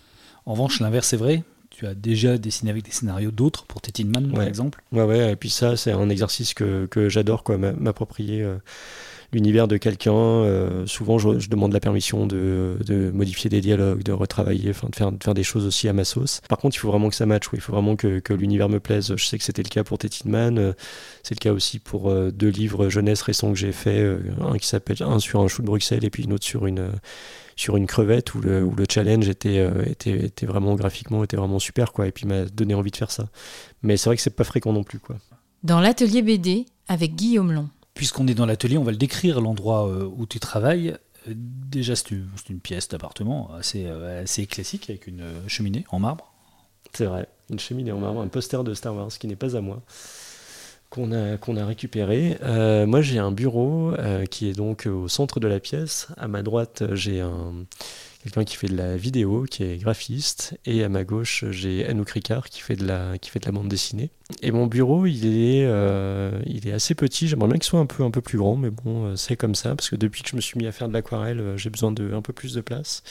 [0.44, 1.42] En revanche, l'inverse est vrai.
[1.76, 4.82] Tu as déjà dessiné avec des scénarios d'autres pour Tin Man, par exemple.
[4.92, 8.42] Ouais, ouais, et puis ça, c'est un exercice que, que j'adore, quoi, m'approprier.
[8.42, 8.56] Euh,
[9.34, 10.12] l'univers de quelqu'un.
[10.14, 15.12] Euh, souvent, je, demande la permission de, modifier des dialogues, de retravailler, enfin de faire,
[15.12, 16.40] de faire des choses aussi à ma sauce.
[16.48, 17.48] Par contre, il faut vraiment que ça matche.
[17.52, 19.14] Il faut vraiment que, l'univers me plaise.
[19.16, 20.58] Je sais que c'était le cas pour Man.
[20.58, 20.72] Euh,
[21.22, 24.16] c'est le cas aussi pour euh, deux livres jeunesse récents que j'ai fait.
[24.40, 26.90] un qui s'appelle un sur un chou de Bruxelles et puis une autre sur une
[27.56, 31.58] sur une crevette où le, où le challenge était, était, était, vraiment graphiquement était vraiment
[31.58, 33.28] super quoi et puis m'a donné envie de faire ça
[33.82, 35.16] mais c'est vrai que c'est pas fréquent non plus quoi
[35.62, 39.88] dans l'atelier BD avec Guillaume Long puisqu'on est dans l'atelier, on va le décrire, l'endroit
[39.88, 40.96] euh, où tu travailles.
[41.26, 45.84] Déjà, c'est une, c'est une pièce d'appartement assez, euh, assez classique avec une euh, cheminée
[45.90, 46.30] en marbre.
[46.92, 49.60] C'est vrai, une cheminée en marbre, un poster de Star Wars qui n'est pas à
[49.60, 49.82] moi,
[50.94, 52.38] qu'on a, qu'on a récupéré.
[52.42, 56.08] Euh, moi, j'ai un bureau euh, qui est donc au centre de la pièce.
[56.16, 57.52] À ma droite, j'ai un,
[58.22, 60.56] quelqu'un qui fait de la vidéo, qui est graphiste.
[60.66, 63.52] Et à ma gauche, j'ai Anouk Ricard qui fait, de la, qui fait de la
[63.52, 64.10] bande dessinée.
[64.40, 67.26] Et mon bureau, il est, euh, il est assez petit.
[67.26, 69.74] J'aimerais bien qu'il soit un peu, un peu plus grand, mais bon, c'est comme ça,
[69.74, 72.12] parce que depuis que je me suis mis à faire de l'aquarelle, j'ai besoin de
[72.14, 73.02] un peu plus de place.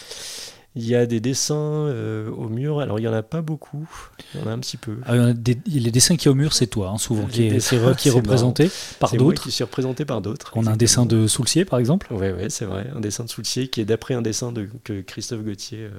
[0.76, 2.80] Il y a des dessins euh, au mur.
[2.80, 3.88] Alors, il n'y en a pas beaucoup.
[4.34, 4.98] Il y en a un petit peu.
[5.06, 8.08] Ah, des- les dessins qui au mur, c'est toi, hein, souvent, qui est, c'est qui
[8.08, 9.44] est représenté par d'autres.
[9.44, 10.52] qui suis représenté par d'autres.
[10.56, 12.12] On a un dessin de Soulcier, par exemple.
[12.12, 12.88] Ouais, ouais, c'est vrai.
[12.96, 15.90] Un dessin de Soulcier qui est d'après un dessin de, que Christophe Gauthier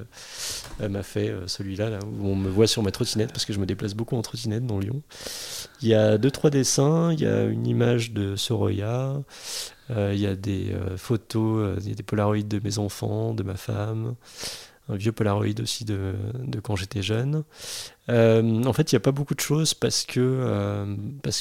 [0.80, 3.52] euh, m'a fait, euh, celui-là, là, où on me voit sur ma trottinette, parce que
[3.52, 5.02] je me déplace beaucoup en trottinette dans Lyon.
[5.82, 7.12] Il y a deux, trois dessins.
[7.12, 9.20] Il y a une image de Soroya.
[9.90, 12.78] Euh, il y a des euh, photos, euh, il y a des polaroïdes de mes
[12.78, 14.14] enfants, de ma femme.
[14.88, 17.42] Un vieux polaroïd aussi de, de quand j'étais jeune.
[18.08, 20.84] En fait, il n'y a pas beaucoup de choses parce que,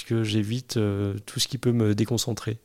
[0.08, 0.80] que j'évite
[1.26, 2.58] tout ce qui peut me déconcentrer.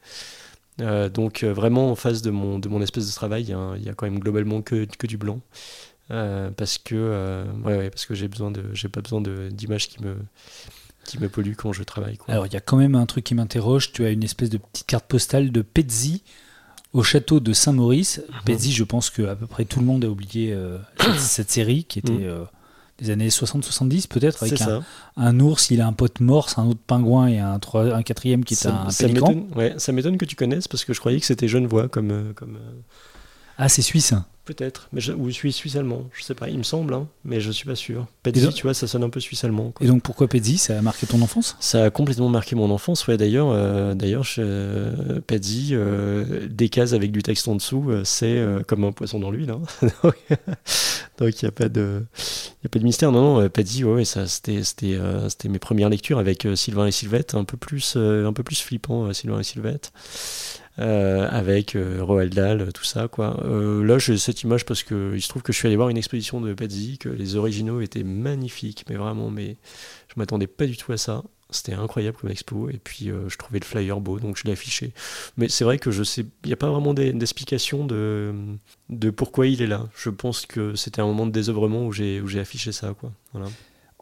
[0.79, 4.07] Donc vraiment en face de mon, de mon espèce de travail, il y, a quand
[4.07, 5.41] même globalement que, que du blanc.
[6.11, 8.29] Parce que ouais, que j'ai
[8.89, 9.20] pas besoin
[9.51, 10.14] d'images qui me
[11.09, 12.32] qui me polluent quand je travaille quoi.
[12.32, 13.92] Alors, il y a quand même un truc qui m'interroge.
[13.92, 16.22] Tu as une espèce de petite carte postale de Pezzi
[16.92, 18.20] au château de Saint-Maurice.
[18.28, 18.34] Mhm.
[18.44, 21.50] Pezzi, je pense que à peu près tout le monde a oublié euh, cette, cette
[21.50, 22.22] série qui était Mhm.
[22.24, 22.44] euh,
[22.98, 24.61] des années 60-70 peut-être, avec
[25.16, 28.44] un, ours, il a un pote morse, un autre pingouin et un, trois- un quatrième
[28.44, 29.28] qui est Ça, un ça pélican.
[29.34, 32.11] m'étonne ouais, ça m'étonne que tu connaisses parce que je croyais que c'était Genevois comme
[32.11, 32.59] euh, comme
[33.56, 34.14] Ah, c'est suisse.
[34.55, 37.40] Peut-être mais je, ou suisse suisse allemand, je sais pas, il me semble hein, mais
[37.40, 38.07] je suis pas sûr.
[38.24, 39.72] Donc- tu vois, ça sonne un peu suisse allemand.
[39.80, 40.59] Et donc pourquoi Pezzi?
[40.59, 41.57] Ça a marqué ton enfance?
[41.61, 43.07] Ça a complètement marqué mon enfance.
[43.07, 48.03] Ouais, d'ailleurs, euh, d'ailleurs, euh, Pezzi, euh, des cases avec du texte en dessous, euh,
[48.05, 49.51] c'est comme un poisson dans l'huile.
[49.51, 49.61] Hein.
[51.18, 52.05] Donc il n'y a pas de,
[52.61, 53.12] il y a pas de mystère.
[53.12, 56.86] Non, non, Pezzi, ouais, ça, c'était, c'était, euh, c'était mes premières lectures avec euh, Sylvain
[56.86, 59.92] et Sylvette, un peu plus, euh, un peu plus flippant, Sylvain et Sylvette.
[60.80, 63.36] Avec Roald Dahl, tout ça quoi.
[63.44, 65.96] Là j'ai cette image parce que il se trouve que je suis allé voir une
[65.96, 69.56] exposition de Pezzi, que les originaux étaient magnifiques, mais vraiment, mais
[70.06, 71.24] je m'attendais pas du tout à ça.
[71.51, 74.53] C'était incroyable comme expo et puis euh, je trouvais le flyer beau donc je l'ai
[74.53, 74.92] affiché.
[75.38, 78.34] Mais c'est vrai que je sais, il n'y a pas vraiment d'explication de,
[78.90, 79.88] de pourquoi il est là.
[79.96, 83.12] Je pense que c'était un moment de désœuvrement où j'ai où j'ai affiché ça quoi.
[83.32, 83.46] Voilà.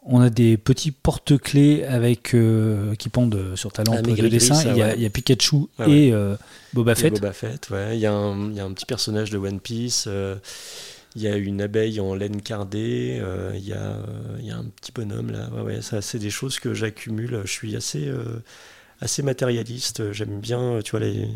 [0.09, 4.53] On a des petits porte-clés avec euh, qui pendent sur ta lampe Ah, de dessin.
[4.55, 4.93] ça, il, y a, ouais.
[4.97, 6.35] il y a Pikachu et euh,
[6.73, 7.13] Boba Et Fett.
[7.13, 7.97] Boba Fett, ouais.
[7.97, 10.07] Il y, a un- il y a un petit personnage de One Piece.
[11.17, 13.17] Il y a une abeille en laine cardée.
[13.21, 15.49] euh, il, y a, euh, il y a un petit bonhomme là.
[15.51, 17.41] Ouais, ouais, c'est des choses que j'accumule.
[17.45, 18.43] Je suis assez, euh,
[19.01, 20.11] assez matérialiste.
[20.13, 21.27] J'aime bien, tu vois, les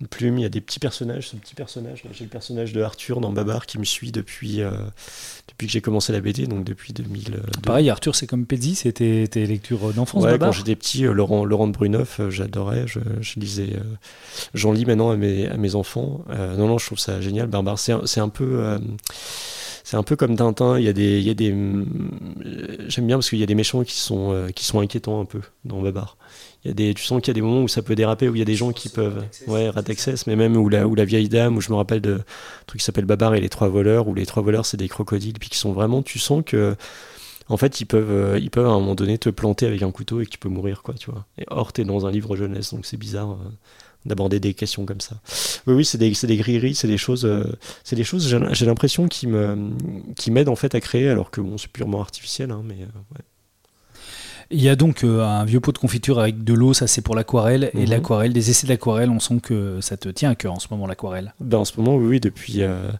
[0.00, 0.38] une plume.
[0.38, 1.28] Il y a des petits personnages.
[1.28, 4.70] Ce petit personnage, j'ai le personnage de Arthur dans Babar qui me suit depuis, euh,
[5.48, 7.42] depuis que j'ai commencé la BD, donc depuis 2002.
[7.62, 11.12] Pareil, Arthur, c'est comme Pezzi, c'était tes lectures d'enfance, Ouais, Babar quand j'étais petit, euh,
[11.12, 12.86] Laurent, Laurent de Bruneuf, euh, j'adorais.
[12.86, 13.70] Je, je lisais.
[13.74, 13.82] euh,
[14.54, 16.24] J'en lis maintenant à mes, à mes enfants.
[16.30, 17.48] Euh, non, non, je trouve ça génial.
[17.48, 18.60] Barbare, c'est un, peu.
[18.64, 18.78] euh,
[19.84, 20.78] c'est un peu comme Tintin.
[20.78, 21.18] Il y a des.
[21.18, 21.84] il Y a des euh,
[22.88, 25.24] J'aime bien parce qu'il y a des méchants qui sont, euh, qui sont inquiétants un
[25.24, 26.16] peu dans Babar.
[26.68, 28.28] Il y a des, tu sens qu'il y a des moments où ça peut déraper,
[28.28, 29.24] où il y a des gens qui peuvent.
[29.46, 32.02] Ouais, Rat Access, mais même où la, où la vieille dame, où je me rappelle
[32.02, 34.76] de un truc qui s'appelle Babar et les trois voleurs, où les trois voleurs, c'est
[34.76, 36.02] des crocodiles, puis qui sont vraiment.
[36.02, 36.76] Tu sens que.
[37.50, 39.90] En fait, ils peuvent, euh, ils peuvent à un moment donné te planter avec un
[39.90, 41.24] couteau et que tu peux mourir, quoi, tu vois.
[41.38, 43.48] Et or, t'es dans un livre jeunesse, donc c'est bizarre euh,
[44.04, 45.16] d'aborder des questions comme ça.
[45.66, 47.44] Oui, oui, c'est des, c'est des gris-gris, c'est des choses, euh,
[47.84, 48.28] c'est des choses.
[48.28, 49.70] J'ai j'ai l'impression qui me,
[50.14, 53.14] qui m'aident en fait à créer, alors que bon, c'est purement artificiel, hein, mais euh,
[53.14, 53.24] ouais.
[54.50, 57.02] Il y a donc euh, un vieux pot de confiture avec de l'eau, ça c'est
[57.02, 57.70] pour l'aquarelle.
[57.74, 57.90] Et Mhm.
[57.90, 60.86] l'aquarelle, des essais d'aquarelle, on sent que ça te tient à cœur en ce moment,
[60.86, 61.34] l'aquarelle.
[61.38, 62.90] Ben, en ce moment, oui, oui depuis, euh,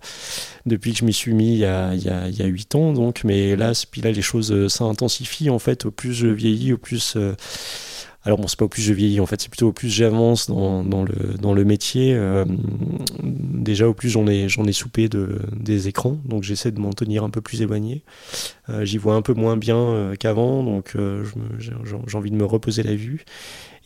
[0.66, 2.46] depuis que je m'y suis mis il y a, il y a, il y a
[2.46, 5.86] 8 ans, donc, mais là, puis là, les choses euh, s'intensifient en fait.
[5.86, 7.14] Au plus je vieillis, au plus.
[7.16, 7.34] euh,
[8.28, 10.48] alors, bon, c'est pas au plus je vieillis, en fait, c'est plutôt au plus j'avance
[10.50, 12.12] dans, dans, le, dans le métier.
[12.14, 12.44] euh,
[13.22, 16.92] déjà, au plus j'en ai, j'en ai soupé de, des écrans, donc j'essaie de m'en
[16.92, 18.02] tenir un peu plus éloigné.
[18.68, 20.94] Euh, J'y vois un peu moins bien euh, qu'avant, donc
[21.58, 21.72] j'ai
[22.18, 23.24] envie de me reposer la vue.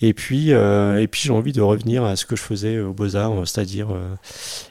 [0.01, 3.47] Et puis, et puis j'ai envie de revenir à ce que je faisais aux Beaux-Arts,
[3.47, 3.97] c'est-à-dire,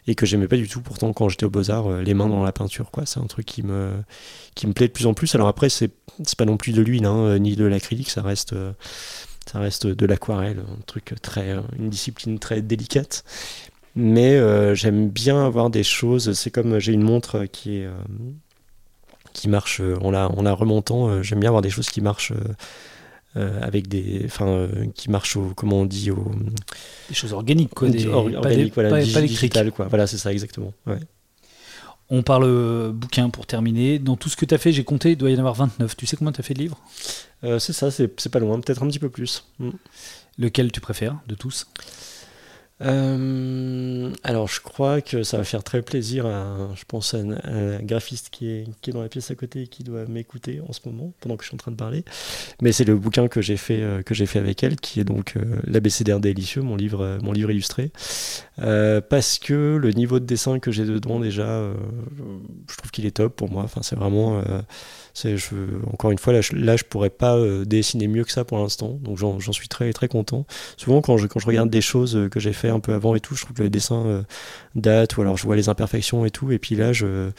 [0.05, 2.51] et que j'aimais pas du tout pourtant quand j'étais aux Beaux-Arts, les mains dans la
[2.51, 3.05] peinture, quoi.
[3.05, 3.91] C'est un truc qui me,
[4.53, 5.33] qui me plaît de plus en plus.
[5.33, 5.91] Alors après, c'est
[6.25, 8.53] c'est pas non plus de l'huile, hein, ni de l'acrylique, ça reste,
[9.51, 13.23] ça reste de l'aquarelle, un truc très, euh, une discipline très délicate.
[13.95, 17.85] Mais euh, j'aime bien avoir des choses, c'est comme j'ai une montre qui est.
[17.85, 17.93] euh,
[19.33, 22.33] qui marche en la, en la remontant, j'aime bien avoir des choses qui marchent
[23.37, 26.33] euh, avec des, enfin, qui marchent au, comment on dit, au
[27.07, 29.85] des choses organiques, quoi, des, organiques, voilà, pas, quoi.
[29.87, 30.73] Voilà, c'est ça exactement.
[30.85, 30.99] Ouais.
[32.13, 33.97] On parle euh, bouquin pour terminer.
[33.97, 35.95] Dans tout ce que tu as fait, j'ai compté, il doit y en avoir 29.
[35.95, 36.77] Tu sais combien tu as fait de livres?
[37.45, 39.45] Euh, C'est ça, c'est pas loin, peut-être un petit peu plus.
[39.59, 39.69] Mm.
[40.37, 41.67] Lequel tu préfères de tous?
[42.83, 47.79] Euh, alors, je crois que ça va faire très plaisir à, je pense, à un,
[47.81, 50.73] graphiste qui est, qui est dans la pièce à côté et qui doit m'écouter en
[50.73, 52.03] ce moment, pendant que je suis en train de parler.
[52.61, 55.59] Mais c'est le bouquin que j'ai fait, euh, fait avec elle, qui est donc euh,
[55.65, 57.91] l'ABCDR délicieux, mon livre, mon livre illustré.
[58.57, 61.71] parce que le niveau de dessin que j'ai dedans, déjà,
[62.69, 63.63] je trouve qu'il est top pour moi.
[63.63, 64.41] Enfin, c'est vraiment
[65.15, 65.55] je,
[65.91, 68.57] encore une fois, là je, là, je pourrais pas euh, dessiner mieux que ça pour
[68.57, 70.45] l'instant, donc j'en suis très très content.
[70.77, 73.15] Souvent, quand je, quand je regarde des choses euh, que j'ai fait un peu avant
[73.15, 74.23] et tout, je trouve que le dessin euh,
[74.75, 77.31] date, ou alors je vois les imperfections et tout, et puis là, je,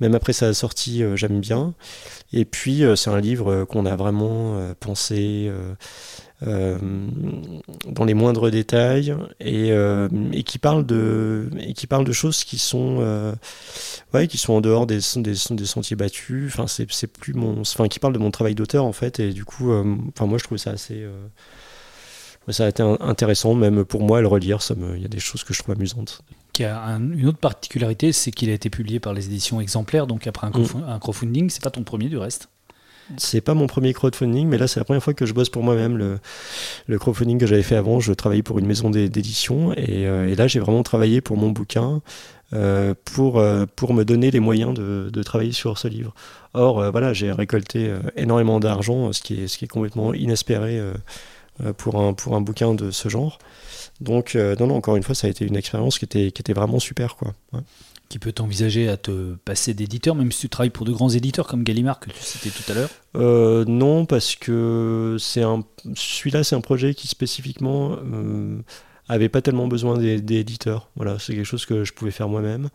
[0.00, 1.74] même après sa sortie, j'aime bien.
[2.32, 5.50] Et puis, c'est un livre qu'on a vraiment pensé.
[6.46, 6.76] Euh,
[7.86, 12.42] dans les moindres détails et, euh, et, qui parle de et qui parle de choses
[12.42, 13.32] qui sont euh,
[14.12, 16.52] ouais qui sont en dehors des, des, des sentiers battus.
[16.52, 19.20] Enfin c'est, plus mon enfin qui parle de mon travail d'auteur en fait.
[19.20, 21.06] Et du coup enfin moi je trouve ça assez
[22.48, 24.58] ça a été intéressant même pour moi à le relire.
[24.96, 26.22] Il y a des choses que je trouve amusantes.
[26.52, 30.26] Qui a une autre particularité c'est qu'il a été publié par les éditions exemplaires donc
[30.26, 30.84] après un, mm.
[30.88, 31.50] un crowdfunding.
[31.50, 32.48] C'est pas ton premier du reste?
[33.16, 35.62] C'est pas mon premier crowdfunding, mais là c'est la première fois que je bosse pour
[35.62, 35.96] moi-même.
[35.96, 36.18] Le,
[36.86, 40.34] le, crowdfunding que j'avais fait avant, je travaillais pour une maison d'édition et, euh, et,
[40.34, 42.02] là j'ai vraiment travaillé pour mon bouquin
[42.52, 46.14] euh, pour, euh, pour me donner les moyens de, travailler sur ce livre.
[46.54, 50.80] Or voilà, j'ai récolté énormément d'argent, ce, qui est, complètement inespéré
[51.78, 53.38] pour, un, bouquin de ce genre.
[54.00, 57.16] Donc non, non, encore une fois, ça a été une expérience qui était, vraiment super.
[57.16, 57.32] quoi.
[58.12, 61.46] Qui peut t'envisager à te passer d'éditeur, même si tu travailles pour de grands éditeurs
[61.46, 66.44] comme Gallimard que tu citais tout à l'heure euh, Non, parce que c'est un, celui-là,
[66.44, 68.60] c'est un projet qui spécifiquement euh,
[69.08, 70.90] avait pas tellement besoin d'éditeurs.
[70.94, 72.68] Voilà, c'est quelque chose que je pouvais faire moi-même.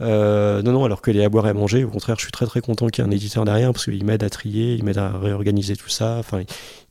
[0.00, 2.32] Euh, non, non, alors que les à boire et à manger, au contraire, je suis
[2.32, 4.82] très très content qu'il y ait un éditeur derrière parce qu'il m'aide à trier, il
[4.82, 6.16] m'aide à réorganiser tout ça.
[6.18, 6.42] Enfin,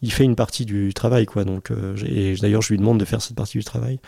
[0.02, 1.44] il fait une partie du travail, quoi.
[1.44, 1.74] Donc,
[2.06, 4.00] et d'ailleurs, je lui demande de faire cette partie du travail.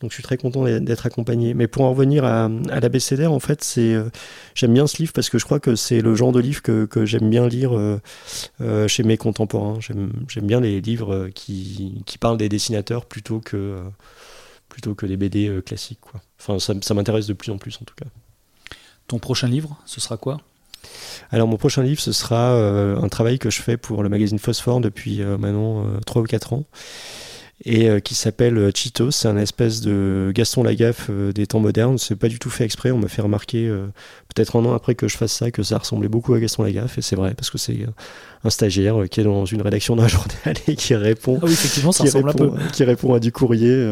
[0.00, 1.54] Donc je suis très content d'être accompagné.
[1.54, 4.10] Mais pour en revenir à, à l'ABCDR, en fait, c'est euh,
[4.54, 6.84] j'aime bien ce livre parce que je crois que c'est le genre de livre que,
[6.84, 8.00] que j'aime bien lire euh,
[8.60, 9.78] euh chez mes contemporains.
[9.80, 13.82] J'aime bien les livres qui, qui, parlent des dessinateurs plutôt que,
[14.68, 16.00] plutôt que des BD classiques.
[16.00, 16.20] Quoi.
[16.38, 18.06] Enfin, ça, ça m'intéresse de plus en plus en tout cas.
[19.08, 20.38] Ton prochain livre, ce sera quoi?
[21.32, 24.80] Alors mon prochain livre, ce sera un travail que je fais pour le magazine Phosphore
[24.80, 26.64] depuis maintenant 3 ou 4 ans
[27.64, 29.10] et euh, qui s'appelle euh, Cheetos.
[29.10, 31.98] C'est un espèce de Gaston Lagaffe euh, des temps modernes.
[31.98, 32.90] C'est pas du tout fait exprès.
[32.90, 33.68] On m'a fait remarquer,
[34.34, 36.98] peut-être un an après que je fasse ça, que ça ressemblait beaucoup à Gaston Lagaffe.
[36.98, 37.78] Et c'est vrai, parce que c'est
[38.44, 41.92] un stagiaire qui est dans une rédaction d'un journal et qui répond, ah oui, effectivement,
[41.92, 42.70] ça ressemble répond un peu.
[42.72, 43.86] qui répond à du courrier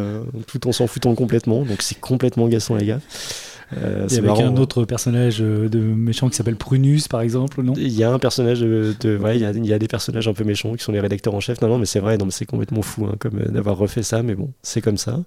[0.47, 1.65] tout en s'en foutant complètement.
[1.65, 3.46] Donc c'est complètement Gaston Lagaffe.
[3.77, 7.73] Euh, et avec un autre personnage euh, de méchant qui s'appelle Prunus, par exemple, non?
[7.77, 10.29] Il y a un personnage de, ouais, il y, a, il y, a, des personnages
[10.29, 11.61] un peu méchants qui sont les rédacteurs en chef.
[11.61, 14.03] Non, non, mais c'est vrai, non, mais c'est complètement fou, hein, comme euh, d'avoir refait
[14.03, 15.21] ça, mais bon, c'est comme ça.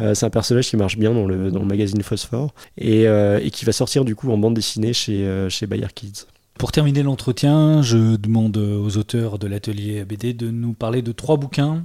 [0.00, 3.50] Euh, c'est un personnage qui marche bien dans le, dans le magazine Phosphore et, et,
[3.50, 6.26] qui va sortir du coup en bande dessinée chez, chez Bayer Kids.
[6.58, 11.36] Pour terminer l'entretien, je demande aux auteurs de l'atelier BD de nous parler de trois
[11.36, 11.84] bouquins.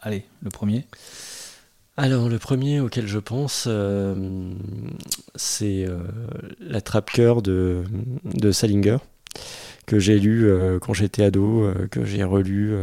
[0.00, 0.84] Allez, le premier.
[1.98, 4.14] Alors le premier auquel je pense, euh,
[5.34, 5.98] c'est euh,
[6.60, 7.84] La trappe-cœur de,
[8.24, 8.98] de Salinger,
[9.86, 12.74] que j'ai lu euh, quand j'étais ado, que j'ai relu,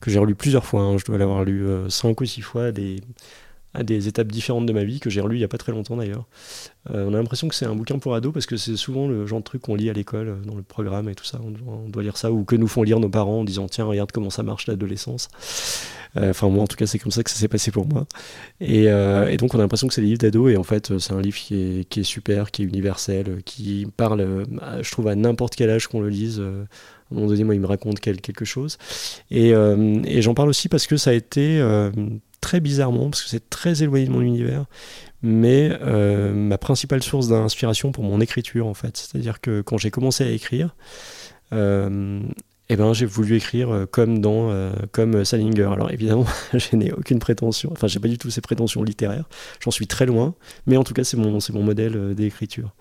[0.00, 0.80] que relu plusieurs fois.
[0.80, 0.96] Hein.
[0.96, 2.72] je dois l'avoir lu cinq ou six fois
[3.74, 5.72] à des étapes différentes de ma vie, que j'ai relu il n'y a pas très
[5.72, 6.26] longtemps d'ailleurs.
[6.90, 9.26] Euh, on a l'impression que c'est un bouquin pour ados parce que c'est souvent le
[9.26, 11.40] genre de truc qu'on lit à l'école, euh, dans le programme et tout ça.
[11.42, 14.12] On, doit lire ça ou que nous font lire nos parents en disant tiens, regarde
[14.12, 15.28] comment ça marche l'adolescence.
[16.16, 18.06] Euh, enfin, moi en tout cas, c'est comme ça que ça s'est passé pour moi.
[18.60, 18.86] Et,
[19.36, 21.36] donc, on a l'impression que c'est des livres d'ados et en fait, c'est un livre
[21.36, 24.46] qui est, qui est, super, qui est universel, qui parle,
[24.80, 26.38] je trouve, à n'importe quel âge qu'on le lise.
[26.38, 26.66] à un
[27.10, 28.78] moment donné, moi, il me raconte quelque chose.
[29.30, 29.52] Et
[30.22, 31.60] j'en parle aussi parce que ça a été
[32.44, 34.66] très bizarrement, parce que c'est très éloigné de mon univers,
[35.22, 38.98] mais euh, ma principale source d'inspiration pour mon écriture, en fait.
[38.98, 40.76] C'est-à-dire que quand j'ai commencé à écrire,
[41.54, 42.20] euh,
[42.70, 45.68] eh ben, j'ai voulu écrire euh, comme dans euh, comme Salinger.
[45.70, 49.28] Alors évidemment, je n'ai aucune prétention, enfin j'ai pas du tout ces prétentions littéraires.
[49.60, 50.34] J'en suis très loin,
[50.66, 52.74] mais en tout cas c'est mon c'est mon modèle euh, d'écriture.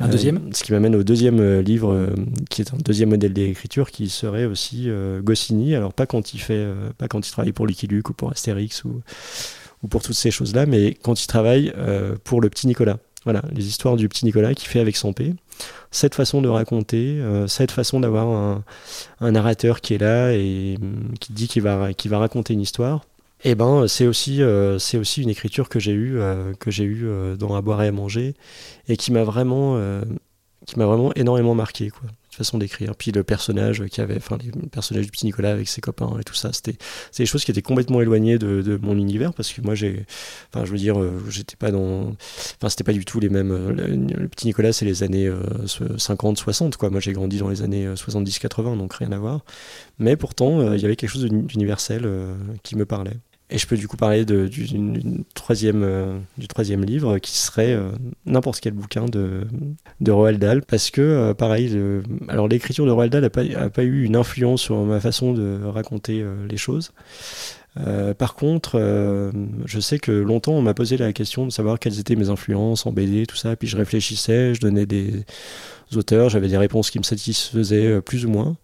[0.00, 0.52] Un deuxième?
[0.52, 2.08] Ce qui m'amène au deuxième livre,
[2.50, 4.88] qui est un deuxième modèle d'écriture, qui serait aussi
[5.22, 5.74] Goscinny.
[5.74, 6.66] Alors pas quand il fait,
[6.98, 9.00] pas quand il travaille pour Lucky Luke ou pour Astérix ou
[9.82, 11.72] ou pour toutes ces choses-là, mais quand il travaille
[12.22, 12.98] pour le petit Nicolas.
[13.24, 15.34] Voilà, les histoires du petit Nicolas qui fait avec son P.
[15.90, 18.62] Cette façon de raconter, cette façon d'avoir
[19.20, 23.04] un, narrateur qui est là et mm, qui dit qu'il va, va raconter une histoire.
[23.44, 24.40] Eh ben, c'est aussi,
[24.78, 26.18] c'est aussi une écriture que j'ai eue,
[26.60, 27.06] que j'ai eu
[27.38, 28.34] dans À boire et à manger,
[28.88, 29.80] et qui m'a vraiment,
[30.66, 32.08] qui m'a vraiment énormément marqué, quoi
[32.38, 32.94] façon d'écrire.
[32.96, 36.24] Puis le personnage qui avait, enfin, les personnages du petit Nicolas avec ses copains et
[36.24, 36.76] tout ça, c'était
[37.16, 40.06] des choses qui étaient complètement éloignées de, mon univers parce que moi j'ai,
[40.52, 42.14] enfin, je veux dire, euh, j'étais pas dans,
[42.56, 43.50] enfin, c'était pas du tout les mêmes.
[43.50, 45.30] Euh, le, petit Nicolas, c'est les années
[45.96, 46.90] 50, euh, 60, quoi.
[46.90, 49.44] Moi j'ai grandi dans les années 70, 80, donc rien à voir.
[49.98, 52.08] Mais pourtant, il y avait quelque chose d'universel
[52.62, 53.16] qui me parlait.
[53.50, 54.50] Et je peux du coup parler du,
[55.34, 57.92] troisième, euh, du troisième livre qui serait euh,
[58.26, 59.46] n'importe quel bouquin de,
[60.00, 61.74] de Roald Dahl parce que euh, pareil,
[62.28, 65.64] alors l'écriture de Roald Dahl n'a pas, pas eu une influence sur ma façon de
[65.64, 66.92] raconter les choses.
[68.18, 68.80] Par contre,
[69.64, 72.86] je sais que longtemps on m'a posé la question de savoir quelles étaient mes influences
[72.86, 75.24] en BD, tout ça, puis je réfléchissais, je donnais des
[75.94, 78.56] auteurs, j'avais des réponses qui me satisfaisaient plus ou moins.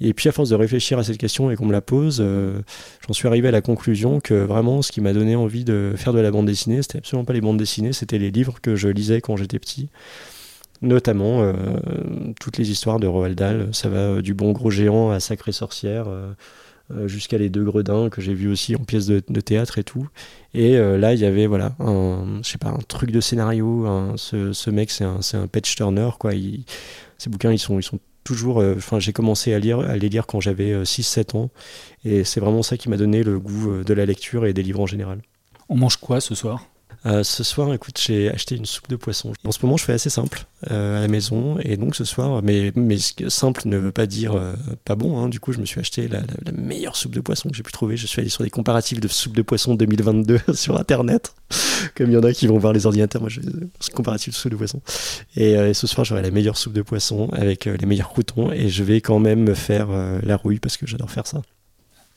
[0.00, 2.60] Et puis à force de réfléchir à cette question et qu'on me la pose, euh,
[3.06, 6.12] j'en suis arrivé à la conclusion que vraiment ce qui m'a donné envie de faire
[6.12, 8.88] de la bande dessinée, c'était absolument pas les bandes dessinées, c'était les livres que je
[8.88, 9.88] lisais quand j'étais petit.
[10.82, 11.52] Notamment euh,
[12.40, 16.06] toutes les histoires de Roald Dahl, ça va du bon gros géant à Sacré Sorcière,
[16.08, 16.32] euh,
[17.06, 20.08] jusqu'à les deux gredins que j'ai vu aussi en pièces de, théâtre et tout.
[20.52, 23.86] Et là, il y avait voilà un, je sais pas, un truc de scénario.
[24.16, 26.32] ce, ce, mec, c'est un, un patch turner quoi.
[27.18, 30.08] ces bouquins, ils sont, ils sont toujours, euh, enfin, j'ai commencé à lire, à les
[30.08, 31.50] lire quand j'avais 6-7 euh, ans,
[32.04, 34.62] et c'est vraiment ça qui m'a donné le goût euh, de la lecture et des
[34.62, 35.20] livres en général.
[35.68, 36.66] On mange quoi ce soir?
[37.06, 39.32] Euh, ce soir, écoute, j'ai acheté une soupe de poisson.
[39.44, 41.58] En ce moment, je fais assez simple euh, à la maison.
[41.60, 42.72] Et donc, ce soir, mais,
[43.28, 45.18] simple ne veut pas dire euh, pas bon.
[45.18, 45.28] Hein.
[45.28, 47.96] Du coup, je me suis acheté la, meilleure soupe de poisson que j'ai pu trouver.
[47.96, 51.34] Je suis allé sur des comparatifs de soupe de poisson 2022 sur Internet.
[51.94, 53.40] Comme il y en a qui vont voir les ordinateurs, moi, je
[53.90, 54.80] comparatif de soupe de poisson.
[55.36, 58.50] Et, ce soir, j'aurai la meilleure soupe de poisson avec les meilleurs croutons.
[58.50, 59.88] Et je vais quand même me faire
[60.22, 61.42] la rouille parce que j'adore faire ça.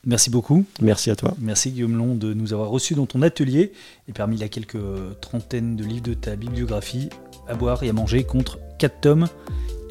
[0.07, 0.63] Merci beaucoup.
[0.81, 1.35] Merci à toi.
[1.37, 3.73] Merci Guillaume Long de nous avoir reçus dans ton atelier
[4.07, 4.79] et parmi la quelques
[5.19, 7.09] trentaines de livres de ta bibliographie,
[7.45, 9.27] à boire et à manger contre 4 tomes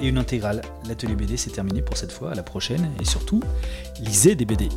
[0.01, 0.63] et une intégrale.
[0.89, 3.43] L'atelier BD c'est terminé pour cette fois, à la prochaine et surtout,
[4.01, 4.71] lisez des BD.